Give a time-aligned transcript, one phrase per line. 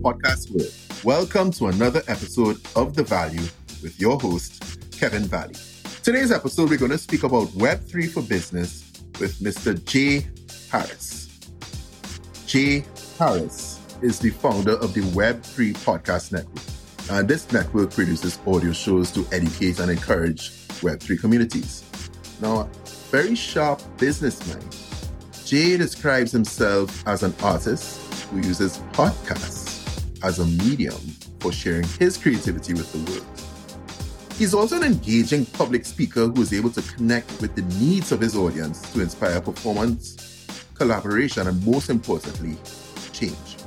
[0.00, 0.72] podcast world.
[1.04, 3.46] Welcome to another episode of The Value
[3.82, 5.54] with your host, Kevin Valley.
[6.02, 8.90] Today's episode, we're going to speak about Web3 for Business
[9.20, 9.82] with Mr.
[9.84, 10.26] Jay
[10.70, 11.28] Harris.
[12.46, 12.84] Jay
[13.18, 16.64] Harris is the founder of the Web3 Podcast Network.
[17.10, 21.84] And this network produces audio shows to educate and encourage Web3 communities.
[22.40, 22.70] Now,
[23.10, 24.62] very sharp businessman,
[25.44, 27.98] Jay describes himself as an artist
[28.30, 29.59] who uses podcasts
[30.22, 31.00] as a medium
[31.40, 33.26] for sharing his creativity with the world.
[34.36, 38.20] He's also an engaging public speaker who is able to connect with the needs of
[38.20, 42.56] his audience to inspire performance, collaboration, and most importantly,
[43.12, 43.58] change.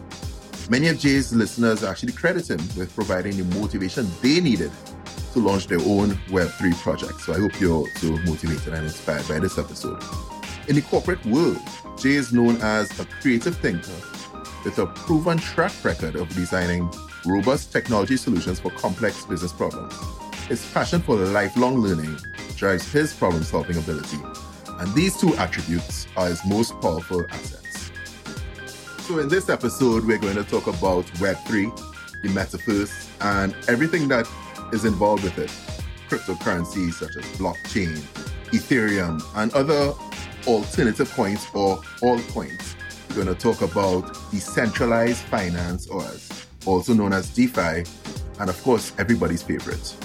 [0.69, 4.71] Many of Jay's listeners actually credit him with providing the motivation they needed
[5.33, 7.19] to launch their own Web3 project.
[7.21, 10.01] So I hope you're also motivated and inspired by this episode.
[10.67, 11.59] In the corporate world,
[11.99, 13.91] Jay is known as a creative thinker
[14.63, 16.89] with a proven track record of designing
[17.25, 19.93] robust technology solutions for complex business problems.
[20.47, 22.17] His passion for lifelong learning
[22.55, 24.19] drives his problem solving ability,
[24.79, 27.91] and these two attributes are his most powerful assets.
[28.99, 34.27] So, in this episode, we're going to talk about Web3, the metaverse, and everything that
[34.71, 35.51] is involved with it
[36.13, 37.97] cryptocurrencies such as blockchain,
[38.51, 39.93] Ethereum, and other
[40.45, 42.75] alternative coins or altcoins.
[43.15, 46.03] Going to talk about decentralized finance, or
[46.65, 47.85] also known as DeFi,
[48.39, 49.95] and of course, everybody's favorite,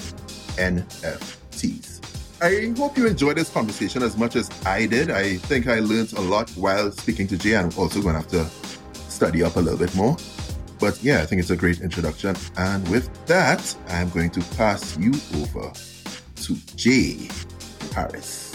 [0.57, 1.99] NFTs.
[2.41, 5.09] I hope you enjoyed this conversation as much as I did.
[5.09, 7.57] I think I learned a lot while speaking to Jay.
[7.57, 8.45] I'm also going to have to
[8.93, 10.15] study up a little bit more.
[10.79, 12.35] But yeah, I think it's a great introduction.
[12.57, 15.73] And with that, I'm going to pass you over
[16.35, 17.27] to Jay
[17.93, 18.48] Harris.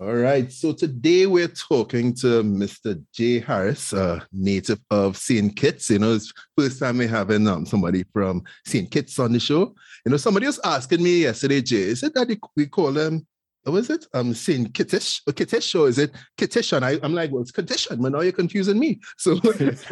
[0.00, 0.50] All right.
[0.50, 3.04] So today we're talking to Mr.
[3.12, 5.54] Jay Harris, a native of St.
[5.54, 5.90] Kitts.
[5.90, 8.90] You know, it's first time we're having um, somebody from St.
[8.90, 9.74] Kitts on the show.
[10.06, 13.26] You know, somebody was asking me yesterday, Jay, is it that we call them,
[13.64, 14.06] what was it?
[14.14, 14.72] Um, St.
[14.72, 16.72] Kittish or Kittish, or is it Kittish?
[16.72, 19.00] I, I'm like, well, it's Kittish, but now you're confusing me.
[19.18, 19.84] So Kittish,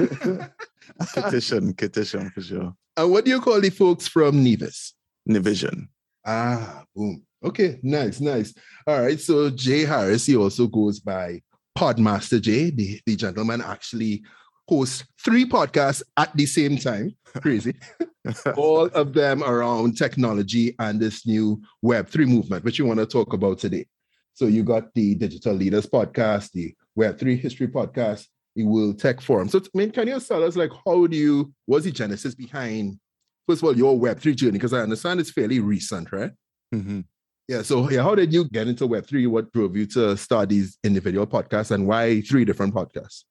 [1.77, 2.75] Kittish for sure.
[2.97, 4.95] And what do you call the folks from Nevis?
[5.29, 5.89] Nevisian.
[6.25, 7.27] Ah, boom.
[7.45, 8.55] Okay, nice, nice.
[8.87, 9.21] All right.
[9.21, 11.41] So Jay Harris, he also goes by
[11.77, 12.71] Podmaster Jay.
[12.71, 14.25] The, the gentleman actually
[14.69, 17.17] hosts three podcasts at the same time.
[17.41, 17.75] Crazy.
[18.57, 23.33] All of them around technology and this new Web3 movement, which you want to talk
[23.33, 23.87] about today.
[24.35, 29.49] So you got the Digital Leaders podcast, the Web3 History podcast, the World Tech Forum.
[29.49, 32.99] So, I mean, can you tell us, like, how do you, what's the genesis behind,
[33.47, 34.53] first of all, your Web3 journey?
[34.53, 36.33] Because I understand it's fairly recent, right?
[36.75, 37.01] Mm-hmm.
[37.49, 37.63] Yeah.
[37.63, 39.27] So, yeah, how did you get into Web3?
[39.27, 43.25] What drove you to start these individual podcasts and why three different podcasts?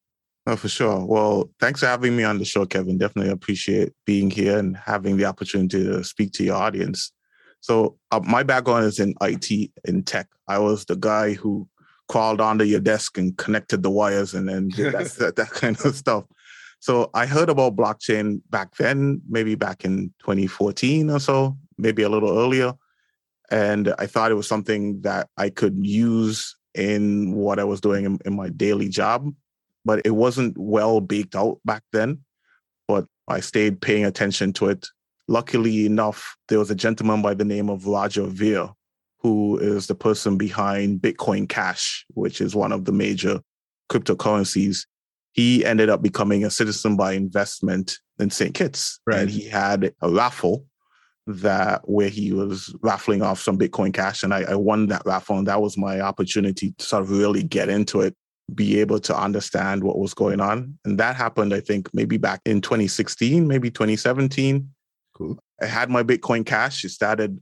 [0.48, 1.06] Oh, for sure.
[1.06, 2.98] Well, thanks for having me on the show, Kevin.
[2.98, 7.12] Definitely appreciate being here and having the opportunity to speak to your audience.
[7.60, 10.28] So, uh, my background is in IT in tech.
[10.48, 11.68] I was the guy who
[12.08, 16.24] crawled under your desk and connected the wires and then that, that kind of stuff.
[16.80, 22.10] So, I heard about blockchain back then, maybe back in 2014 or so, maybe a
[22.10, 22.74] little earlier.
[23.50, 28.06] And I thought it was something that I could use in what I was doing
[28.06, 29.34] in, in my daily job,
[29.86, 32.20] but it wasn't well baked out back then.
[32.88, 34.88] But I stayed paying attention to it.
[35.28, 38.70] Luckily enough, there was a gentleman by the name of Roger Ver,
[39.20, 43.42] who is the person behind Bitcoin Cash, which is one of the major
[43.90, 44.86] cryptocurrencies.
[45.32, 48.54] He ended up becoming a citizen by investment in St.
[48.54, 49.00] Kitts.
[49.06, 49.20] Right.
[49.20, 50.66] And he had a raffle
[51.28, 55.38] that where he was raffling off some Bitcoin Cash, and I, I won that raffle,
[55.38, 58.16] and that was my opportunity to sort of really get into it,
[58.56, 62.42] be able to understand what was going on, and that happened, I think, maybe back
[62.46, 64.70] in 2016, maybe 2017.
[65.14, 65.38] Cool.
[65.62, 67.42] I had my Bitcoin Cash, started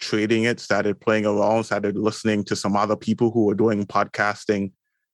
[0.00, 4.72] trading it, started playing around, started listening to some other people who were doing podcasting,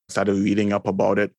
[0.09, 1.33] started reading up about it.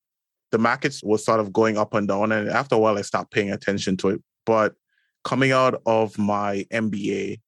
[0.52, 3.32] The markets was sort of going up and down, and after a while, I stopped
[3.32, 4.22] paying attention to it.
[4.44, 4.74] But
[5.24, 7.40] coming out of my MBA,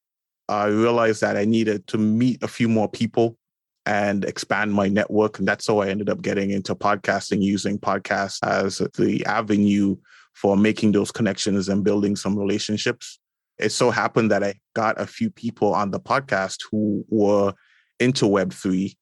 [0.48, 3.36] I realized that I needed to meet a few more people
[3.84, 5.38] and expand my network.
[5.38, 9.96] And that's how I ended up getting into podcasting, using podcasts as the avenue
[10.34, 13.18] for making those connections and building some relationships.
[13.58, 17.54] It so happened that I got a few people on the podcast who were
[18.00, 18.94] into Web3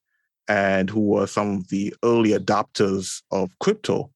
[0.47, 4.11] and who were some of the early adopters of crypto.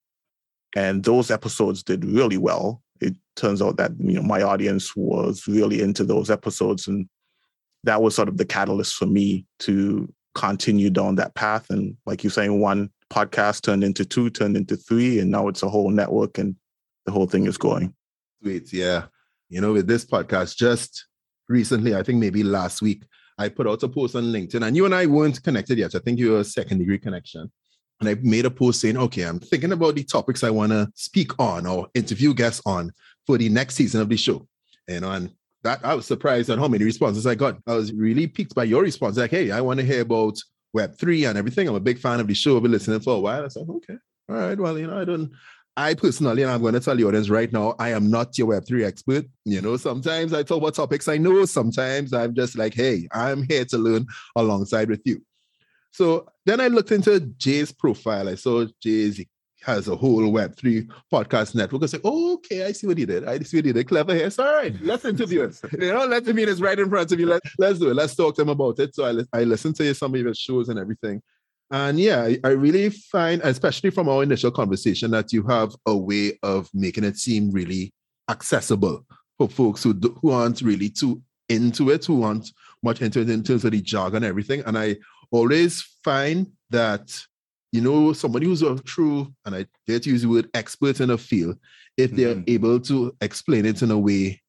[0.75, 5.47] And those episodes did really well it turns out that you know my audience was
[5.47, 7.07] really into those episodes and
[7.83, 12.23] that was sort of the catalyst for me to continue down that path and like
[12.23, 15.89] you're saying one podcast turned into two turned into three and now it's a whole
[15.89, 16.55] network and
[17.05, 17.93] the whole thing is going.
[18.41, 19.05] Sweet, yeah.
[19.49, 21.07] You know, with this podcast, just
[21.47, 23.03] recently, I think maybe last week,
[23.37, 25.95] I put out a post on LinkedIn, and you and I weren't connected yet.
[25.95, 27.51] I think you were a second degree connection.
[27.99, 30.89] And I made a post saying, okay, I'm thinking about the topics I want to
[30.95, 32.91] speak on or interview guests on
[33.27, 34.47] for the next season of the show.
[34.87, 35.31] And
[35.63, 37.57] that I was surprised at how many responses I got.
[37.67, 39.17] I was really piqued by your response.
[39.17, 40.39] Like, hey, I want to hear about
[40.75, 41.67] Web3 and everything.
[41.67, 42.55] I'm a big fan of the show.
[42.55, 43.43] I've been listening for a while.
[43.43, 43.97] I said, okay,
[44.29, 44.57] all right.
[44.57, 45.31] Well, you know, I don't
[45.79, 48.47] I personally, and I'm going to tell the audience right now, I am not your
[48.49, 49.25] Web3 expert.
[49.45, 53.43] You know, sometimes I talk about topics I know, sometimes I'm just like, hey, I'm
[53.43, 54.05] here to learn
[54.35, 55.21] alongside with you.
[55.91, 58.29] So then I looked into Jay's profile.
[58.29, 59.19] I saw Jay's
[59.63, 61.83] has a whole Web3 podcast network.
[61.83, 63.25] I said, oh, okay, I see what he did.
[63.25, 63.87] I see what he did.
[63.87, 64.29] Clever here.
[64.29, 65.53] So, all right, let's interview him.
[65.79, 66.49] You know, let him in.
[66.49, 67.27] It's right in front of you.
[67.27, 67.95] Let, let's do it.
[67.95, 68.95] Let's talk to him about it.
[68.95, 71.21] So I, I listened to some of his shows and everything.
[71.71, 75.95] And yeah, I, I really find, especially from our initial conversation, that you have a
[75.95, 77.91] way of making it seem really
[78.29, 79.05] accessible
[79.37, 82.51] for folks who do, who aren't really too into it, who aren't
[82.83, 84.63] much into it in terms of the jargon and everything.
[84.65, 84.97] And I
[85.31, 87.11] always find that
[87.71, 91.11] you know somebody who's a true, and I dare to use the word expert in
[91.11, 91.57] a field,
[91.97, 92.49] if they're mm-hmm.
[92.53, 94.41] able to explain it in a way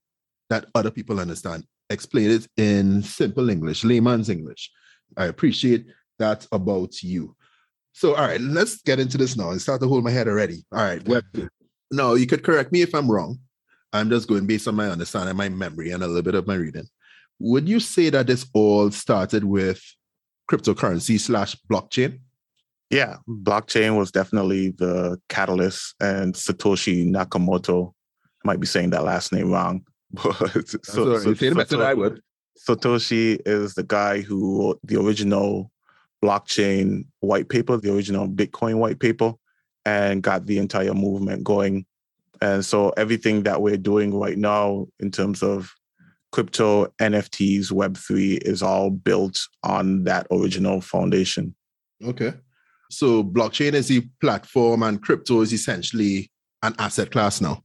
[0.48, 4.70] that other people understand, explain it in simple English, layman's English.
[5.16, 5.86] I appreciate
[6.18, 7.34] that about you.
[7.92, 10.64] So, all right, let's get into this now and start to hold my head already.
[10.72, 11.24] All right, web.
[11.90, 13.38] No, you could correct me if I'm wrong.
[13.92, 16.54] I'm just going based on my understanding, my memory, and a little bit of my
[16.54, 16.86] reading.
[17.40, 19.82] Would you say that this all started with
[20.50, 22.20] cryptocurrency slash blockchain?
[22.90, 27.92] Yeah, blockchain was definitely the catalyst, and Satoshi Nakamoto
[28.44, 32.22] I might be saying that last name wrong, but so, so, so, I would.
[32.66, 35.70] Satoshi is the guy who wrote the original
[36.22, 39.34] blockchain white paper, the original Bitcoin white paper,
[39.84, 41.86] and got the entire movement going.
[42.42, 45.70] And so everything that we're doing right now in terms of
[46.32, 51.54] crypto, NFTs, Web3 is all built on that original foundation.
[52.04, 52.34] Okay.
[52.90, 56.30] So blockchain is the platform and crypto is essentially
[56.62, 57.62] an asset class now,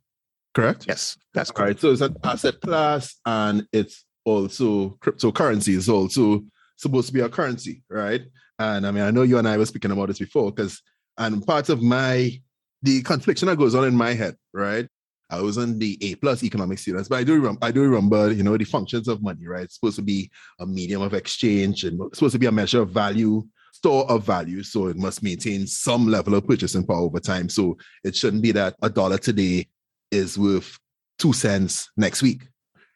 [0.53, 0.85] correct?
[0.88, 1.69] Yes, that's correct.
[1.69, 1.79] Right.
[1.79, 6.44] So it's an asset class and it's also cryptocurrency is also
[6.77, 8.21] supposed to be a currency, right?
[8.59, 10.81] And I mean, I know you and I were speaking about this before because,
[11.17, 12.31] and part of my,
[12.83, 14.88] the confliction that goes on in my head, right?
[15.30, 18.31] I was on the A plus economic students, but I do remember, I do remember,
[18.31, 19.63] you know, the functions of money, right?
[19.63, 20.30] It's supposed to be
[20.60, 23.44] a medium of exchange and supposed to be a measure of value,
[23.74, 24.62] store of value.
[24.63, 27.50] So it must maintain some level of purchasing power over time.
[27.50, 29.68] So it shouldn't be that a dollar today
[30.12, 30.77] is worth
[31.18, 32.44] two cents next week,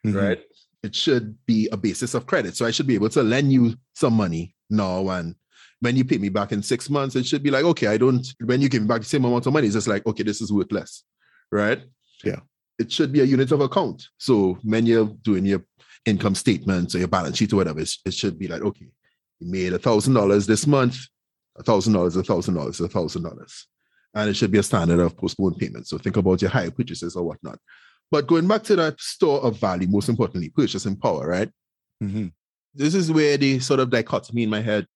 [0.05, 0.15] mm-hmm.
[0.15, 0.39] right?
[0.83, 2.55] It should be a basis of credit.
[2.55, 5.35] So I should be able to lend you some money now and
[5.81, 8.27] when you pay me back in six months, it should be like, okay, I don't,
[8.43, 10.41] when you give me back the same amount of money, it's just like, okay, this
[10.41, 11.05] is worthless
[11.51, 11.81] right?
[12.23, 12.39] Yeah.
[12.77, 14.07] It should be a unit of account.
[14.17, 15.63] So when you're doing your
[16.05, 18.89] income statements or your balance sheet or whatever, it should be like, okay,
[19.39, 20.97] you made a thousand dollars this month,
[21.57, 23.67] a thousand dollars, a thousand dollars, a thousand dollars.
[24.13, 25.89] And it should be a standard of postponed payments.
[25.89, 27.59] So think about your hire purchases or whatnot.
[28.11, 31.49] But going back to that store of value, most importantly, purchasing power, right?
[32.03, 32.27] Mm-hmm.
[32.73, 34.87] This is where the sort of dichotomy in my head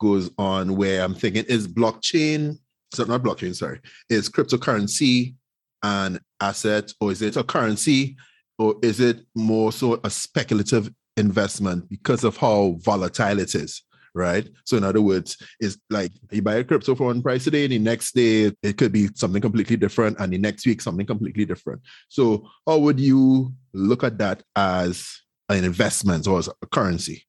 [0.00, 2.58] goes on where I'm thinking is blockchain,
[2.92, 5.34] so not blockchain, sorry, is cryptocurrency
[5.82, 8.16] an asset or is it a currency
[8.58, 13.82] or is it more so a speculative investment because of how volatile it is?
[14.14, 14.48] Right.
[14.64, 17.72] So in other words, it's like you buy a crypto for one price today, and
[17.72, 21.44] the next day it could be something completely different, and the next week something completely
[21.44, 21.82] different.
[22.08, 27.26] So how would you look at that as an investment or as a currency?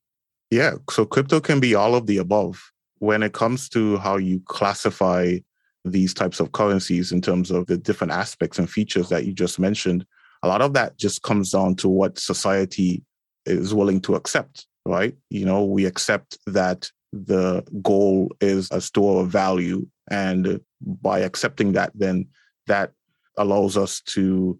[0.50, 0.76] Yeah.
[0.90, 2.60] So crypto can be all of the above.
[2.98, 5.38] When it comes to how you classify
[5.86, 9.60] these types of currencies in terms of the different aspects and features that you just
[9.60, 10.06] mentioned,
[10.44, 13.04] a lot of that just comes down to what society
[13.46, 15.16] is willing to accept, right?
[15.30, 19.86] You know, we accept that the goal is a store of value.
[20.12, 22.28] And by accepting that, then
[22.68, 22.92] that
[23.38, 24.60] allows us to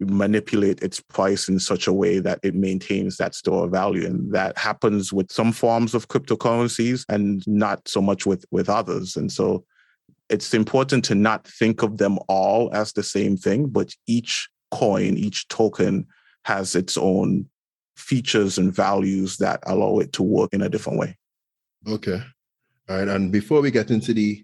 [0.00, 4.06] manipulate its price in such a way that it maintains that store of value.
[4.06, 9.16] And that happens with some forms of cryptocurrencies and not so much with, with others.
[9.16, 9.64] And so
[10.28, 15.16] it's important to not think of them all as the same thing, but each coin,
[15.16, 16.06] each token
[16.44, 17.48] has its own
[17.96, 21.16] features and values that allow it to work in a different way.
[21.86, 22.20] Okay.
[22.88, 23.08] All right.
[23.08, 24.42] And before we get into the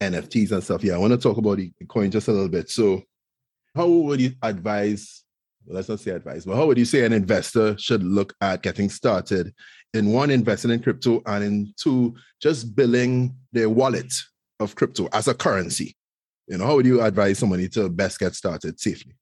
[0.00, 2.70] NFTs and stuff, yeah, I want to talk about the coin just a little bit.
[2.70, 3.02] So
[3.74, 5.24] how would you advise
[5.70, 8.88] let's not say advice, but how would you say an investor should look at getting
[8.88, 9.54] started
[9.94, 14.12] in one, investing in crypto, and in two, just building their wallet
[14.60, 15.96] of crypto as a currency?
[16.46, 19.14] You know, how would you advise somebody to best get started safely?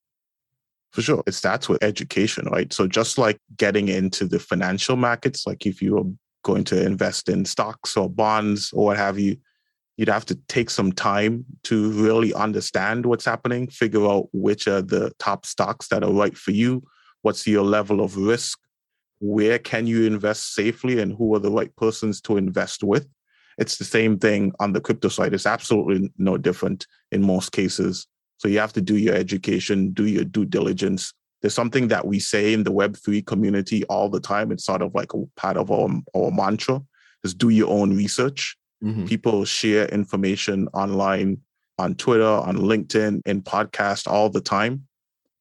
[0.92, 1.22] For sure.
[1.26, 2.72] It starts with education, right?
[2.72, 6.04] So just like getting into the financial markets, like if you are
[6.42, 9.36] going to invest in stocks or bonds or what have you,
[9.96, 14.82] you'd have to take some time to really understand what's happening, figure out which are
[14.82, 16.82] the top stocks that are right for you,
[17.22, 18.58] what's your level of risk,
[19.18, 23.08] where can you invest safely, and who are the right persons to invest with.
[23.58, 25.34] It's the same thing on the crypto side.
[25.34, 28.06] It's absolutely no different in most cases.
[28.38, 31.12] So you have to do your education, do your due diligence.
[31.40, 34.52] There's something that we say in the Web3 community all the time.
[34.52, 36.82] It's sort of like a part of our, our mantra
[37.24, 39.06] is do your own research Mm-hmm.
[39.06, 41.38] People share information online,
[41.78, 44.86] on Twitter, on LinkedIn, in podcast all the time.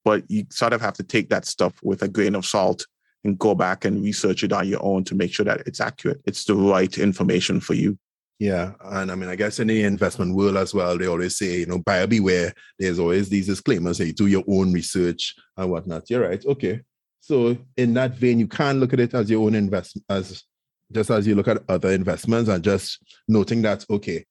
[0.04, 2.86] But you sort of have to take that stuff with a grain of salt
[3.24, 6.22] and go back and research it on your own to make sure that it's accurate.
[6.26, 7.98] It's the right information for you.
[8.40, 8.74] Yeah.
[8.82, 11.66] And I mean, I guess in the investment world as well, they always say, you
[11.66, 12.54] know, buyer beware.
[12.78, 16.10] There's always these disclaimers say, do your own research and whatnot.
[16.10, 16.46] You're right.
[16.46, 16.82] Okay.
[17.22, 20.44] So in that vein, you can look at it as your own investment, as
[20.92, 24.26] just as you look at other investments and just noting that, okay,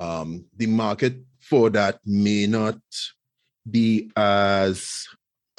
[0.00, 2.78] um, the market for that may not
[3.68, 5.06] be as,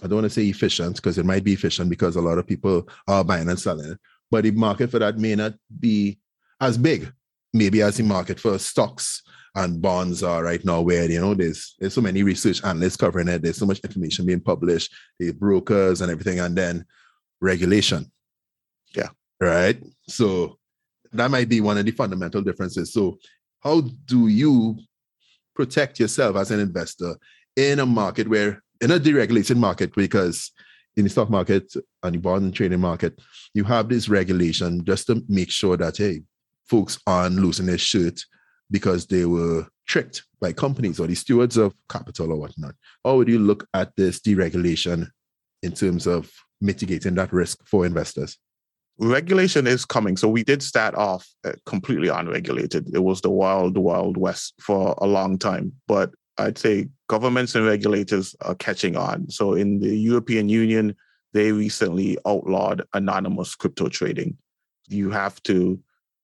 [0.02, 2.48] I don't want to say efficient because it might be efficient because a lot of
[2.48, 3.98] people are buying and selling
[4.32, 6.20] but the market for that may not be
[6.62, 7.12] as big,
[7.54, 9.24] maybe as the market for stocks
[9.56, 13.28] and bonds are right now where you know there's there's so many research analysts covering
[13.28, 13.42] it.
[13.42, 14.94] There's so much information being published.
[15.20, 16.86] The brokers and everything and then
[17.42, 18.12] regulation.
[18.96, 19.10] Yeah.
[19.40, 19.82] Right?
[20.08, 20.60] So
[21.14, 22.94] that might be one of the fundamental differences.
[22.94, 23.18] So,
[23.62, 24.78] how do you
[25.56, 27.18] protect yourself as an investor
[27.56, 30.52] in a market where, in a deregulated market, because
[30.96, 33.20] in the stock market and the bond and trading market,
[33.54, 36.22] you have this regulation just to make sure that, hey,
[36.70, 38.22] folks aren't losing their shirt
[38.72, 42.76] because they were tricked by companies or the stewards of capital or whatnot.
[43.04, 45.10] How would you look at this deregulation
[45.64, 48.38] in terms of mitigating that risk for investors?
[49.00, 50.18] regulation is coming.
[50.18, 52.94] So we did start off uh, completely unregulated.
[52.94, 55.72] It was the wild, wild west for a long time.
[55.88, 59.30] But I'd say governments and regulators are catching on.
[59.30, 60.96] So in the European Union,
[61.34, 64.38] they recently outlawed anonymous crypto trading.
[64.88, 65.80] You have to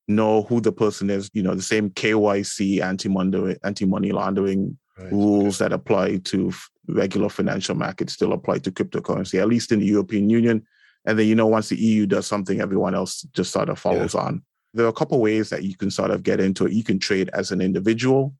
[0.07, 5.11] know who the person is, you know, the same KYC anti-money, anti-money laundering right.
[5.11, 6.51] rules that apply to
[6.87, 10.65] regular financial markets still apply to cryptocurrency, at least in the European Union
[11.05, 14.15] and then, you know, once the EU does something, everyone else just sort of follows
[14.15, 14.21] yeah.
[14.21, 14.43] on.
[14.73, 16.73] There are a couple ways that you can sort of get into it.
[16.73, 18.33] You can trade as an individual,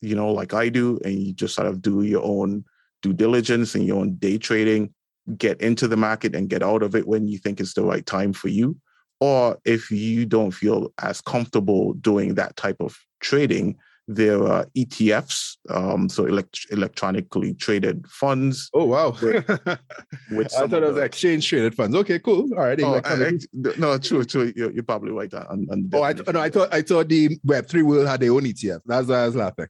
[0.00, 2.64] you know, like I do, and you just sort of do your own
[3.02, 4.94] due diligence and your own day trading,
[5.36, 8.06] get into the market and get out of it when you think it's the right
[8.06, 8.76] time for you.
[9.22, 13.76] Or if you don't feel as comfortable doing that type of trading,
[14.08, 18.68] there are ETFs, um, so elect- electronically traded funds.
[18.74, 19.16] Oh wow!
[19.22, 19.46] With,
[20.32, 21.94] with I thought it was the, exchange traded funds.
[21.94, 22.52] Okay, cool.
[22.54, 22.76] All right.
[22.82, 24.52] Oh, I, no, true, true.
[24.56, 25.68] You're, you're probably right on.
[25.70, 28.42] on oh, I, no, I thought I thought the Web three world had their own
[28.42, 28.80] ETF.
[28.86, 29.68] That's why I was laughing.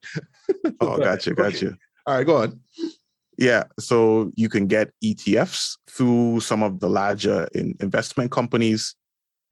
[0.80, 1.66] oh, gotcha, gotcha.
[1.66, 1.76] Okay.
[2.06, 2.58] All right, go on.
[3.36, 8.96] Yeah, so you can get ETFs through some of the larger in investment companies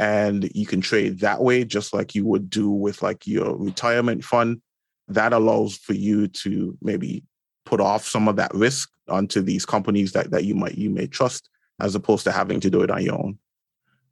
[0.01, 4.25] and you can trade that way just like you would do with like your retirement
[4.25, 4.63] fund
[5.09, 7.23] that allows for you to maybe
[7.67, 11.07] put off some of that risk onto these companies that, that you might you may
[11.07, 13.39] trust as opposed to having to do it on your own.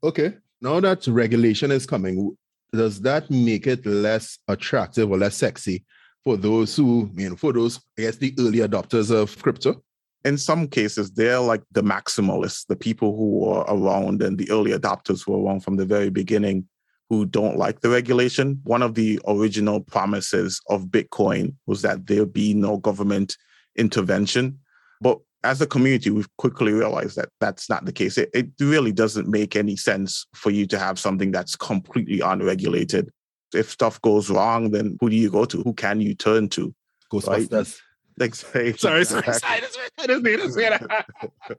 [0.04, 0.34] Okay.
[0.60, 2.36] Now that regulation is coming,
[2.72, 5.84] does that make it less attractive or less sexy
[6.22, 9.82] for those who, you know, for those, I guess, the early adopters of crypto?
[10.24, 14.72] In some cases, they're like the maximalists, the people who are around and the early
[14.72, 16.68] adopters who are around from the very beginning
[17.08, 18.60] who don't like the regulation.
[18.64, 23.36] One of the original promises of Bitcoin was that there be no government
[23.76, 24.58] intervention.
[25.00, 28.18] But as a community, we've quickly realized that that's not the case.
[28.18, 33.10] It, it really doesn't make any sense for you to have something that's completely unregulated.
[33.54, 35.62] If stuff goes wrong, then who do you go to?
[35.62, 36.74] Who can you turn to?
[37.12, 37.52] Ghostbusters.
[37.52, 37.80] Right?
[38.20, 38.76] Exactly.
[38.76, 39.60] Sorry, sorry, sorry.
[39.98, 41.06] I just need to say that.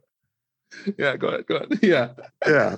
[0.97, 1.79] yeah, go ahead, go ahead.
[1.81, 2.09] Yeah.
[2.45, 2.77] Yeah.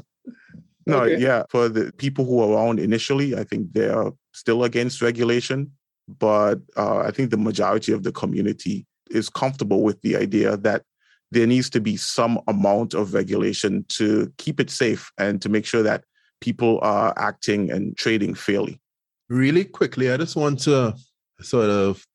[0.85, 1.21] No, okay.
[1.21, 1.43] yeah.
[1.49, 5.71] For the people who are around initially, I think they are still against regulation.
[6.07, 10.83] But uh, I think the majority of the community is comfortable with the idea that
[11.31, 15.65] there needs to be some amount of regulation to keep it safe and to make
[15.65, 16.03] sure that
[16.41, 18.81] people are acting and trading fairly.
[19.29, 20.95] Really quickly, I just want to
[21.39, 22.05] sort of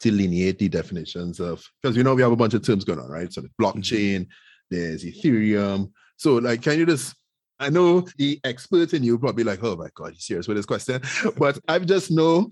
[0.00, 3.08] delineate the definitions of because you know we have a bunch of terms going on,
[3.08, 3.32] right?
[3.32, 3.78] So the mm-hmm.
[3.78, 4.26] blockchain,
[4.70, 5.90] there's Ethereum.
[6.16, 7.14] So, like, can you just
[7.58, 10.66] I know the experts in you probably like, oh my God, you serious with this
[10.66, 11.00] question?
[11.38, 12.50] But I just know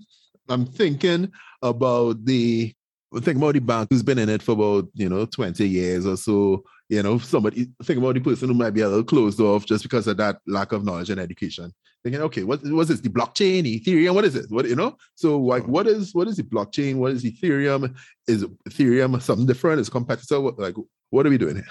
[0.49, 1.31] I'm thinking
[1.61, 2.73] about the
[3.17, 6.17] think about the bank who's been in it for about, you know, 20 years or
[6.17, 6.63] so.
[6.89, 9.83] You know, somebody think about the person who might be a little closed off just
[9.83, 11.73] because of that lack of knowledge and education.
[12.03, 12.99] Thinking, okay, what was this?
[12.99, 14.45] The blockchain, Ethereum, what is it?
[14.49, 14.97] What you know?
[15.15, 16.95] So like what is what is the blockchain?
[16.95, 17.95] What is Ethereum?
[18.27, 19.79] Is Ethereum something different?
[19.79, 20.41] Is competitor?
[20.41, 20.75] What like
[21.11, 21.65] what are we doing here?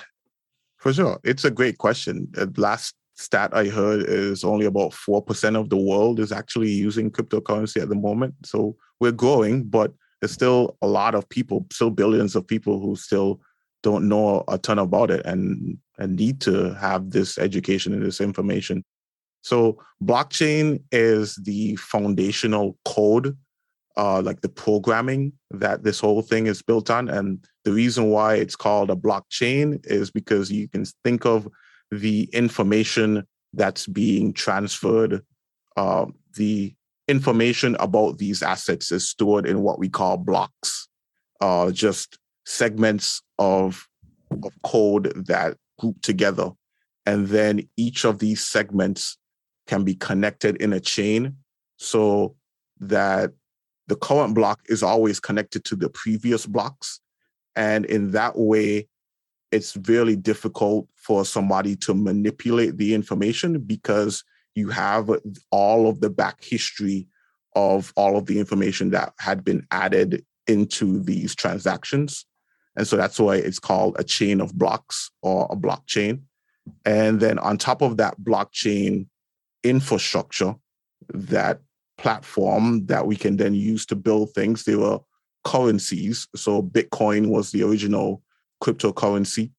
[0.79, 1.21] For sure.
[1.23, 2.29] It's a great question.
[2.33, 7.11] The last stat I heard is only about 4% of the world is actually using
[7.11, 8.35] cryptocurrency at the moment.
[8.45, 12.97] So we're growing, but there's still a lot of people, still billions of people who
[12.97, 13.41] still
[13.83, 18.21] don't know a ton about it and, and need to have this education and this
[18.21, 18.85] information.
[19.43, 23.37] So blockchain is the foundational code,
[23.97, 27.09] uh, like the programming that this whole thing is built on.
[27.09, 31.49] And the reason why it's called a blockchain is because you can think of
[31.91, 35.23] the information that's being transferred,
[35.77, 36.07] uh,
[36.37, 36.75] the
[37.09, 40.89] information about these assets is stored in what we call blocks,
[41.41, 43.87] uh, just segments of,
[44.31, 46.51] of code that group together.
[47.05, 49.19] And then each of these segments
[49.67, 51.37] can be connected in a chain
[51.77, 52.35] so
[52.81, 53.33] that
[53.87, 57.01] the current block is always connected to the previous blocks.
[57.57, 58.89] And in that way,
[59.51, 65.11] it's really difficult for somebody to manipulate the information because you have
[65.51, 67.07] all of the back history
[67.55, 72.25] of all of the information that had been added into these transactions.
[72.77, 76.23] And so that's why it's called a chain of blocks or a blockchain.
[76.85, 79.07] And then on top of that blockchain
[79.65, 80.55] infrastructure,
[81.13, 81.61] that
[81.99, 84.99] platform that we can then use to build things, there were
[85.45, 86.29] currencies.
[86.35, 88.23] So Bitcoin was the original
[88.63, 89.51] cryptocurrency.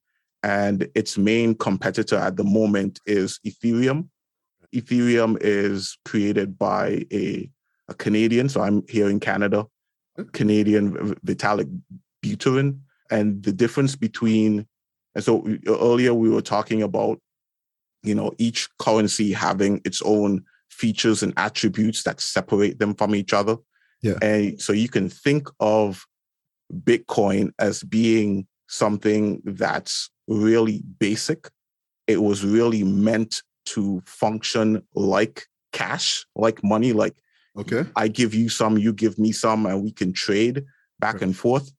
[0.43, 4.09] And its main competitor at the moment is Ethereum.
[4.75, 7.49] Ethereum is created by a,
[7.87, 9.67] a Canadian, so I'm here in Canada,
[10.33, 11.69] Canadian Vitalik
[12.21, 12.79] Buterin.
[13.09, 14.67] And the difference between,
[15.15, 17.19] and so earlier we were talking about,
[18.03, 23.33] you know, each currency having its own features and attributes that separate them from each
[23.33, 23.57] other.
[24.01, 24.17] Yeah.
[24.21, 26.05] And so you can think of
[26.71, 31.49] Bitcoin as being something that's really basic.
[32.07, 37.15] It was really meant to function like cash, like money, like
[37.57, 40.63] okay, I give you some, you give me some, and we can trade
[40.99, 41.23] back right.
[41.23, 41.71] and forth.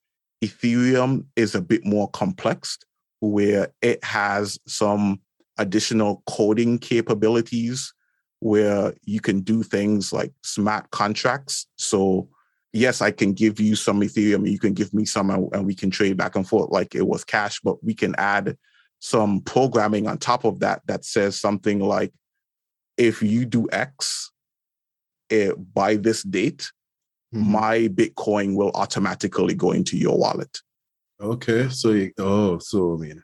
[0.42, 2.78] Ethereum is a bit more complex,
[3.20, 5.20] where it has some
[5.58, 7.92] additional coding capabilities
[8.40, 11.66] where you can do things like smart contracts.
[11.76, 12.28] So
[12.74, 15.90] yes, I can give you some Ethereum, you can give me some, and, we can
[15.90, 18.58] trade back and forth like it was cash, but we can add
[18.98, 22.12] some programming on top of that that says something like,
[22.96, 24.30] if you do X
[25.30, 26.70] eh, by this date,
[27.34, 27.52] mm-hmm.
[27.52, 30.58] my Bitcoin will automatically go into your wallet.
[31.20, 33.22] Okay, so you, oh, so I mean,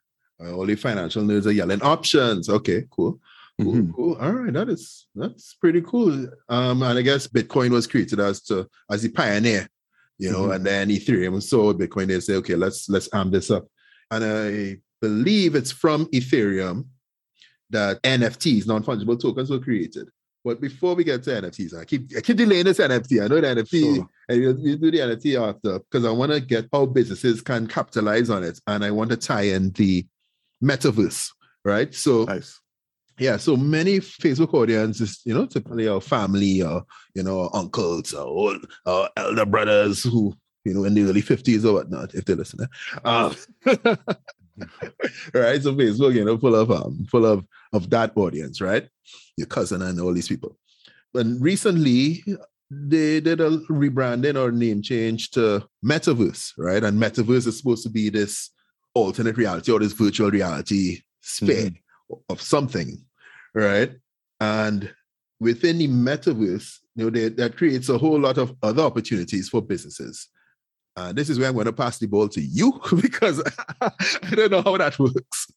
[0.48, 2.48] all the financial nerds are yelling options.
[2.48, 3.20] Okay, cool.
[3.61, 3.92] Cool, mm-hmm.
[3.92, 4.16] cool.
[4.16, 6.29] All right, that is that's pretty cool.
[6.48, 9.68] Um, and I guess Bitcoin was created as to as the pioneer,
[10.18, 10.53] you know, mm-hmm.
[10.53, 12.07] and then Ethereum saw Bitcoin.
[12.07, 13.66] They say, okay, let's let's amp this up.
[14.11, 16.87] And I believe it's from Ethereum
[17.70, 20.09] that NFTs, non-fungible tokens, were created.
[20.42, 23.22] But before we get to NFTs, I keep I keep delaying this NFT.
[23.22, 24.09] I know the NFT, sure.
[24.29, 28.31] and you do the NFT after because I want to get how businesses can capitalize
[28.31, 30.07] on it, and I want to tie in the
[30.62, 31.30] metaverse,
[31.64, 31.94] right?
[31.94, 32.60] So nice
[33.20, 38.26] yeah, so many Facebook audiences, you know, typically our family or you know, uncles or
[38.26, 42.34] old, or elder brothers who, you know, in the early 50s or whatnot, if they
[42.34, 42.66] listen.
[43.04, 43.34] Um,
[45.34, 45.62] right.
[45.62, 48.88] So Facebook, you know, full of um, full of of that audience, right?
[49.36, 50.56] Your cousin and all these people.
[51.14, 52.24] And recently
[52.70, 56.82] they did a rebranding or name change to Metaverse, right?
[56.82, 58.50] And Metaverse is supposed to be this
[58.94, 62.14] alternate reality or this virtual reality sphere mm-hmm.
[62.29, 63.05] of something
[63.55, 63.92] right?
[64.40, 64.92] And
[65.38, 69.62] within the metaverse, you know, they, that creates a whole lot of other opportunities for
[69.62, 70.29] businesses.
[70.96, 73.42] And this is where I'm going to pass the ball to you because
[73.81, 73.90] I
[74.35, 75.53] don't know how that works.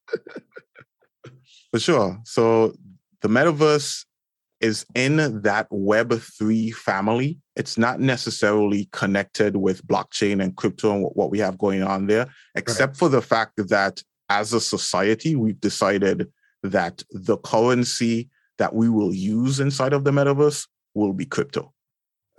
[1.72, 2.20] for sure.
[2.26, 2.76] So
[3.22, 4.06] the metaverse
[4.64, 7.38] is in that Web3 family.
[7.58, 12.28] It's not necessarily connected with blockchain and crypto and what we have going on there,
[12.56, 12.98] except right.
[12.98, 16.32] for the fact that as a society, we've decided
[16.64, 21.74] that the currency that we will use inside of the metaverse will be crypto.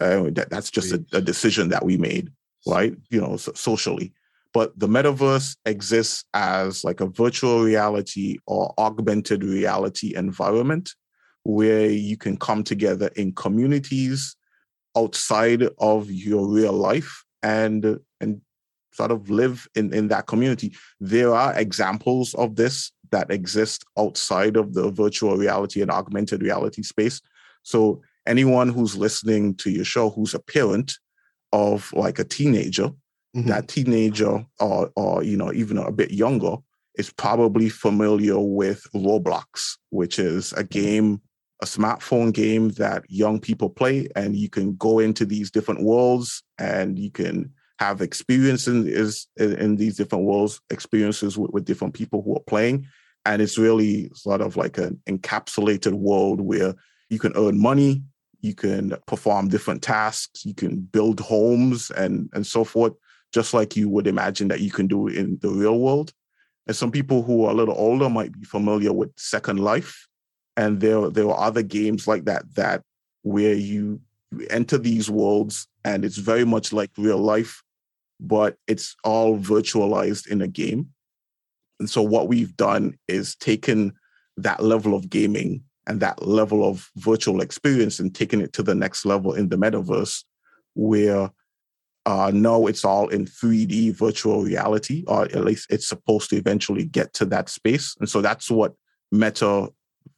[0.01, 2.33] Uh, that, that's just a, a, decision that we made,
[2.67, 2.97] right?
[3.11, 4.15] You know, so socially.
[4.55, 10.95] But the metaverse exists as like a virtual reality or augmented reality environment
[11.45, 14.37] where you can come together in communities
[14.97, 18.41] outside of your real life and and
[18.93, 20.75] sort of live in, in that community.
[21.01, 26.83] There are examples of this that exist outside of the virtual reality and augmented reality
[26.83, 27.21] space.
[27.63, 30.95] So anyone who's listening to your show who's a parent
[31.53, 32.89] of like a teenager,
[33.37, 33.49] mm-hmm.
[33.49, 36.57] that teenager or or you know even a bit younger
[36.97, 41.21] is probably familiar with Roblox, which is a game,
[41.63, 46.43] a smartphone game that young people play, and you can go into these different worlds
[46.59, 52.23] and you can have experiences in, in these different worlds, experiences with, with different people
[52.23, 52.87] who are playing.
[53.27, 56.75] And it's really sort of like an encapsulated world where
[57.09, 58.03] you can earn money,
[58.41, 62.93] you can perform different tasks, you can build homes and, and so forth,
[63.33, 66.13] just like you would imagine that you can do in the real world.
[66.67, 70.07] And some people who are a little older might be familiar with Second Life.
[70.57, 72.83] And there, there are other games like that that
[73.23, 74.01] where you
[74.51, 77.63] enter these worlds and it's very much like real life,
[78.21, 80.91] but it's all virtualized in a game.
[81.81, 83.93] And so what we've done is taken
[84.37, 88.75] that level of gaming and that level of virtual experience and taken it to the
[88.75, 90.25] next level in the metaverse
[90.75, 91.31] where
[92.07, 96.85] uh, no, it's all in 3D virtual reality, or at least it's supposed to eventually
[96.85, 97.97] get to that space.
[97.99, 98.75] And so that's what
[99.11, 99.71] Meta,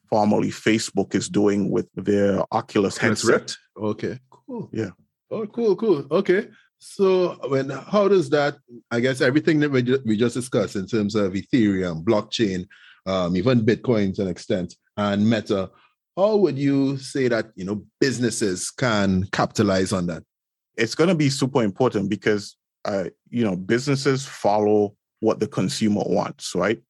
[0.08, 3.30] formerly Facebook, is doing with their Oculus headset.
[3.30, 3.58] Rift.
[3.76, 4.68] Okay, cool.
[4.72, 4.90] Yeah.
[5.30, 6.06] Oh, cool, cool.
[6.10, 6.48] Okay.
[6.78, 8.56] So when how does that?
[8.90, 12.66] I guess everything that we, we just discussed in terms of Ethereum, blockchain,
[13.06, 15.70] um, even Bitcoin to an extent, and Meta.
[16.16, 20.22] How would you say that you know businesses can capitalize on that?
[20.76, 26.02] it's going to be super important because uh, you know businesses follow what the consumer
[26.06, 26.80] wants, right?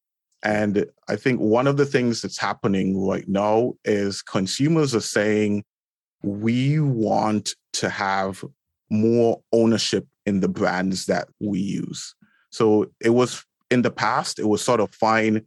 [0.47, 5.65] And I think one of the things that's happening right now is consumers are saying
[6.23, 8.45] we want to have
[8.89, 12.15] more ownership in the brands that we use.
[12.51, 15.45] So it was in the past, it was sort of fine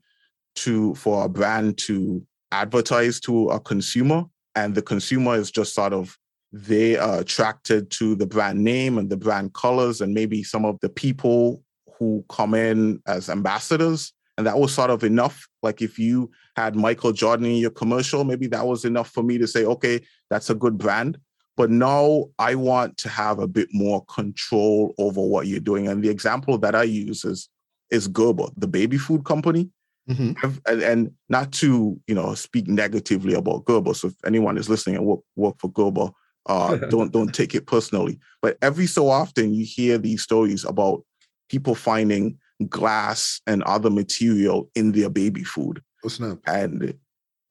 [0.55, 5.93] to for a brand to advertise to a consumer, and the consumer is just sort
[5.93, 6.17] of
[6.51, 10.77] they are attracted to the brand name and the brand colors and maybe some of
[10.81, 11.63] the people
[11.97, 15.49] who come in as ambassadors and that was sort of enough.
[15.61, 19.37] Like if you had michael jordan in your commercial maybe that was enough for me
[19.37, 21.17] to say okay that's a good brand.
[21.57, 25.89] But now i want to have a bit more control over what you're doing.
[25.89, 27.49] And the example that i use is
[27.91, 29.69] is gerber the baby food company.
[30.09, 30.57] Mm-hmm.
[30.65, 33.93] and, and, not to you know speak negatively about gerber.
[33.93, 36.09] So if anyone is listening and work, work for gerber
[36.45, 38.19] uh, don't don't take it personally.
[38.41, 41.03] But every so often you hear these stories about
[41.49, 45.81] people finding glass and other material in their baby food.
[46.03, 46.39] Oh, snap.
[46.45, 46.93] And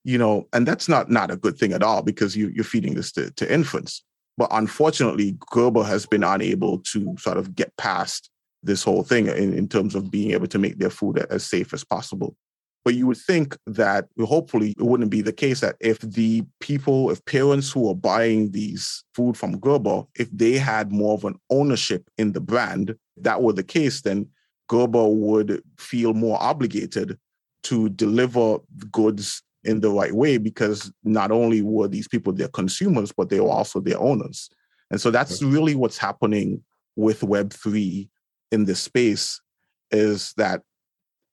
[0.04, 2.94] you know, and that's not not a good thing at all because you, you're feeding
[2.94, 4.02] this to, to infants.
[4.36, 8.30] But unfortunately, Gerber has been unable to sort of get past
[8.62, 11.74] this whole thing in, in terms of being able to make their food as safe
[11.74, 12.36] as possible.
[12.84, 17.10] But you would think that hopefully it wouldn't be the case that if the people,
[17.10, 21.34] if parents who are buying these food from Gerber, if they had more of an
[21.50, 24.28] ownership in the brand, that were the case, then
[24.68, 27.18] Gerber would feel more obligated
[27.64, 28.58] to deliver
[28.92, 33.40] goods in the right way because not only were these people their consumers, but they
[33.40, 34.48] were also their owners.
[34.90, 36.62] And so that's really what's happening
[36.96, 38.08] with Web3
[38.52, 39.40] in this space
[39.90, 40.62] is that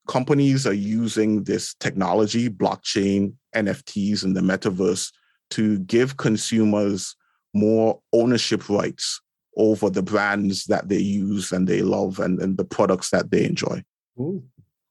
[0.06, 5.12] companies are using this technology, blockchain, NFTs, and the metaverse
[5.50, 7.16] to give consumers
[7.54, 9.20] more ownership rights
[9.56, 13.44] over the brands that they use and they love and, and the products that they
[13.44, 13.82] enjoy.
[14.16, 14.42] Cool.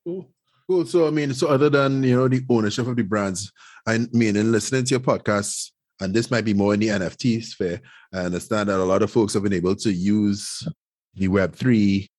[0.05, 0.29] Cool.
[0.67, 0.85] Cool.
[0.85, 3.51] So I mean, so other than you know the ownership of the brands,
[3.85, 7.43] I mean, in listening to your podcast, and this might be more in the NFT
[7.43, 10.67] sphere, I understand that a lot of folks have been able to use
[11.13, 12.09] the Web three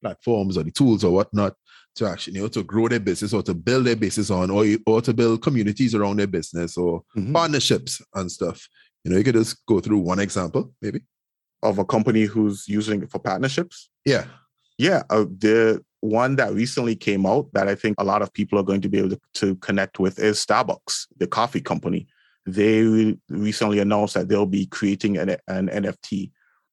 [0.00, 1.54] platforms or the tools or whatnot
[1.96, 4.64] to actually you know to grow their business or to build their business on or,
[4.86, 7.32] or to build communities around their business or mm-hmm.
[7.32, 8.66] partnerships and stuff
[9.04, 11.00] you know you could just go through one example maybe
[11.62, 14.24] of a company who's using it for partnerships yeah
[14.78, 18.58] yeah uh, the one that recently came out that i think a lot of people
[18.58, 22.06] are going to be able to, to connect with is starbucks the coffee company
[22.46, 26.30] they recently announced that they'll be creating an, an nft